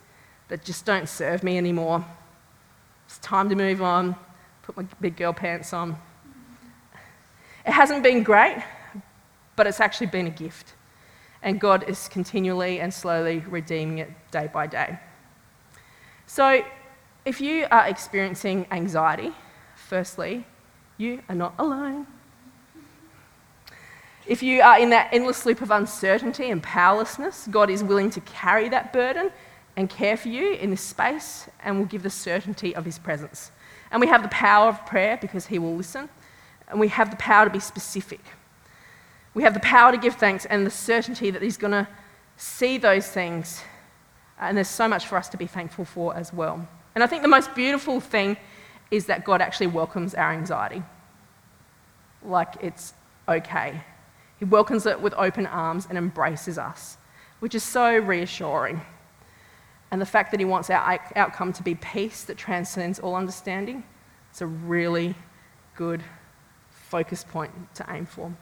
that 0.47 0.65
just 0.65 0.87
don't 0.87 1.09
serve 1.09 1.43
me 1.43 1.59
anymore. 1.59 2.05
It's 3.07 3.19
time 3.19 3.49
to 3.49 3.57
move 3.57 3.83
on, 3.83 4.15
put 4.69 4.77
my 4.77 4.87
big 5.01 5.17
girl 5.17 5.33
pants 5.33 5.73
on. 5.73 5.97
It 7.65 7.73
hasn't 7.73 8.03
been 8.03 8.23
great, 8.23 8.63
but 9.57 9.67
it's 9.67 9.81
actually 9.81 10.09
been 10.09 10.27
a 10.27 10.31
gift. 10.31 10.75
And 11.43 11.59
God 11.59 11.89
is 11.89 12.07
continually 12.09 12.79
and 12.81 12.93
slowly 12.93 13.39
redeeming 13.49 13.99
it 13.99 14.11
day 14.31 14.51
by 14.53 14.67
day. 14.67 14.99
So, 16.27 16.63
if 17.25 17.41
you 17.41 17.67
are 17.71 17.87
experiencing 17.89 18.67
anxiety, 18.71 19.33
firstly, 19.75 20.45
you 20.99 21.23
are 21.31 21.35
not 21.35 21.55
alone. 21.59 22.07
If 24.27 24.43
you 24.43 24.61
are 24.61 24.79
in 24.79 24.91
that 24.91 25.09
endless 25.13 25.47
loop 25.47 25.63
of 25.63 25.71
uncertainty 25.71 26.51
and 26.51 26.63
powerlessness, 26.63 27.49
God 27.51 27.71
is 27.71 27.83
willing 27.83 28.11
to 28.11 28.21
carry 28.21 28.69
that 28.69 28.93
burden 28.93 29.31
and 29.77 29.89
care 29.89 30.19
for 30.19 30.29
you 30.29 30.53
in 30.53 30.69
this 30.69 30.83
space 30.83 31.49
and 31.65 31.79
will 31.79 31.87
give 31.87 32.03
the 32.03 32.11
certainty 32.11 32.75
of 32.77 32.85
His 32.85 32.99
presence. 32.99 33.51
And 33.91 34.01
we 34.01 34.07
have 34.07 34.23
the 34.23 34.29
power 34.29 34.69
of 34.69 34.85
prayer 34.87 35.19
because 35.21 35.47
He 35.47 35.59
will 35.59 35.77
listen, 35.77 36.09
and 36.69 36.79
we 36.79 36.89
have 36.89 37.11
the 37.11 37.17
power 37.17 37.45
to 37.45 37.51
be 37.51 37.61
specific. 37.61 38.21
We 39.35 39.43
have 39.43 39.55
the 39.55 39.61
power 39.61 39.93
to 39.93 39.99
give 39.99 40.15
thanks 40.15 40.45
and 40.47 40.67
the 40.67 40.71
certainty 40.71 41.31
that 41.31 41.43
He's 41.43 41.57
going 41.57 41.73
to 41.73 41.89
see 42.37 42.79
those 42.79 43.09
things 43.09 43.63
and 44.41 44.57
there's 44.57 44.69
so 44.69 44.89
much 44.89 45.07
for 45.07 45.19
us 45.19 45.29
to 45.31 45.37
be 45.37 45.47
thankful 45.47 45.85
for 45.85 46.15
as 46.17 46.33
well. 46.33 46.67
And 46.95 47.03
I 47.03 47.07
think 47.07 47.23
the 47.23 47.29
most 47.29 47.55
beautiful 47.55 48.01
thing 48.01 48.37
is 48.91 49.07
that 49.07 49.25
God 49.25 49.41
actually 49.41 49.67
welcomes 49.69 50.15
our 50.15 50.33
anxiety. 50.33 50.83
Like 52.25 52.55
it's 52.61 52.95
okay. 53.29 53.83
He 54.39 54.45
welcomes 54.45 54.87
it 54.87 55.01
with 55.01 55.15
open 55.15 55.47
arms 55.47 55.87
and 55.89 55.99
embraces 55.99 56.59
us, 56.59 56.97
which 57.41 57.55
is 57.55 57.63
so 57.63 57.97
reassuring. 57.97 58.81
And 59.91 60.01
the 60.01 60.07
fact 60.07 60.31
that 60.33 60.41
He 60.41 60.47
wants 60.47 60.71
our 60.71 61.01
outcome 61.17 61.53
to 61.55 61.63
be 61.63 61.75
peace 61.75 62.25
that 62.25 62.37
transcends 62.37 62.99
all 62.99 63.15
understanding, 63.15 63.85
it's 64.31 64.43
a 64.43 64.47
really 64.47 65.15
good 65.75 66.03
focus 66.71 67.25
point 67.25 67.53
to 67.75 67.87
aim 67.89 68.07
for. 68.07 68.35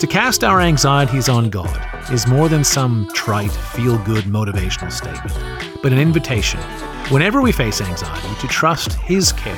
To 0.00 0.06
cast 0.08 0.42
our 0.42 0.60
anxieties 0.60 1.28
on 1.28 1.48
God 1.48 2.12
is 2.12 2.26
more 2.26 2.48
than 2.48 2.64
some 2.64 3.08
trite, 3.14 3.52
feel 3.52 3.98
good 3.98 4.24
motivational 4.24 4.90
statement, 4.90 5.38
but 5.80 5.92
an 5.92 5.98
invitation, 5.98 6.60
whenever 7.08 7.40
we 7.40 7.52
face 7.52 7.80
anxiety, 7.80 8.34
to 8.40 8.48
trust 8.48 8.94
His 8.94 9.32
care, 9.32 9.54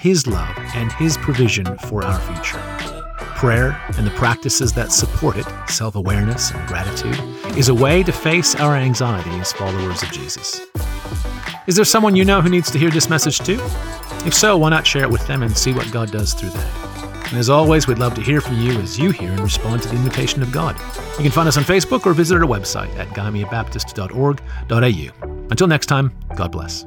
His 0.00 0.26
love, 0.26 0.56
and 0.74 0.92
His 0.92 1.16
provision 1.16 1.76
for 1.78 2.04
our 2.04 2.20
future. 2.20 2.87
Prayer 3.38 3.80
and 3.96 4.04
the 4.04 4.10
practices 4.16 4.72
that 4.72 4.90
support 4.90 5.36
it, 5.36 5.46
self 5.68 5.94
awareness 5.94 6.50
and 6.50 6.66
gratitude, 6.66 7.16
is 7.56 7.68
a 7.68 7.74
way 7.74 8.02
to 8.02 8.10
face 8.10 8.56
our 8.56 8.74
anxiety 8.74 9.30
as 9.38 9.52
followers 9.52 10.02
of 10.02 10.10
Jesus. 10.10 10.60
Is 11.68 11.76
there 11.76 11.84
someone 11.84 12.16
you 12.16 12.24
know 12.24 12.40
who 12.40 12.48
needs 12.48 12.68
to 12.72 12.80
hear 12.80 12.90
this 12.90 13.08
message 13.08 13.38
too? 13.38 13.60
If 14.26 14.34
so, 14.34 14.58
why 14.58 14.70
not 14.70 14.84
share 14.84 15.04
it 15.04 15.10
with 15.10 15.24
them 15.28 15.44
and 15.44 15.56
see 15.56 15.72
what 15.72 15.88
God 15.92 16.10
does 16.10 16.34
through 16.34 16.50
that? 16.50 17.28
And 17.28 17.38
as 17.38 17.48
always, 17.48 17.86
we'd 17.86 18.00
love 18.00 18.16
to 18.16 18.20
hear 18.20 18.40
from 18.40 18.58
you 18.58 18.72
as 18.80 18.98
you 18.98 19.12
hear 19.12 19.30
and 19.30 19.38
respond 19.38 19.82
to 19.82 19.88
the 19.88 19.94
invitation 19.94 20.42
of 20.42 20.50
God. 20.50 20.76
You 21.16 21.22
can 21.22 21.30
find 21.30 21.46
us 21.46 21.56
on 21.56 21.62
Facebook 21.62 22.06
or 22.06 22.14
visit 22.14 22.38
our 22.38 22.40
website 22.40 22.92
at 22.96 23.06
gymeabaptist.org.au. 23.10 25.46
Until 25.48 25.68
next 25.68 25.86
time, 25.86 26.12
God 26.34 26.50
bless. 26.50 26.84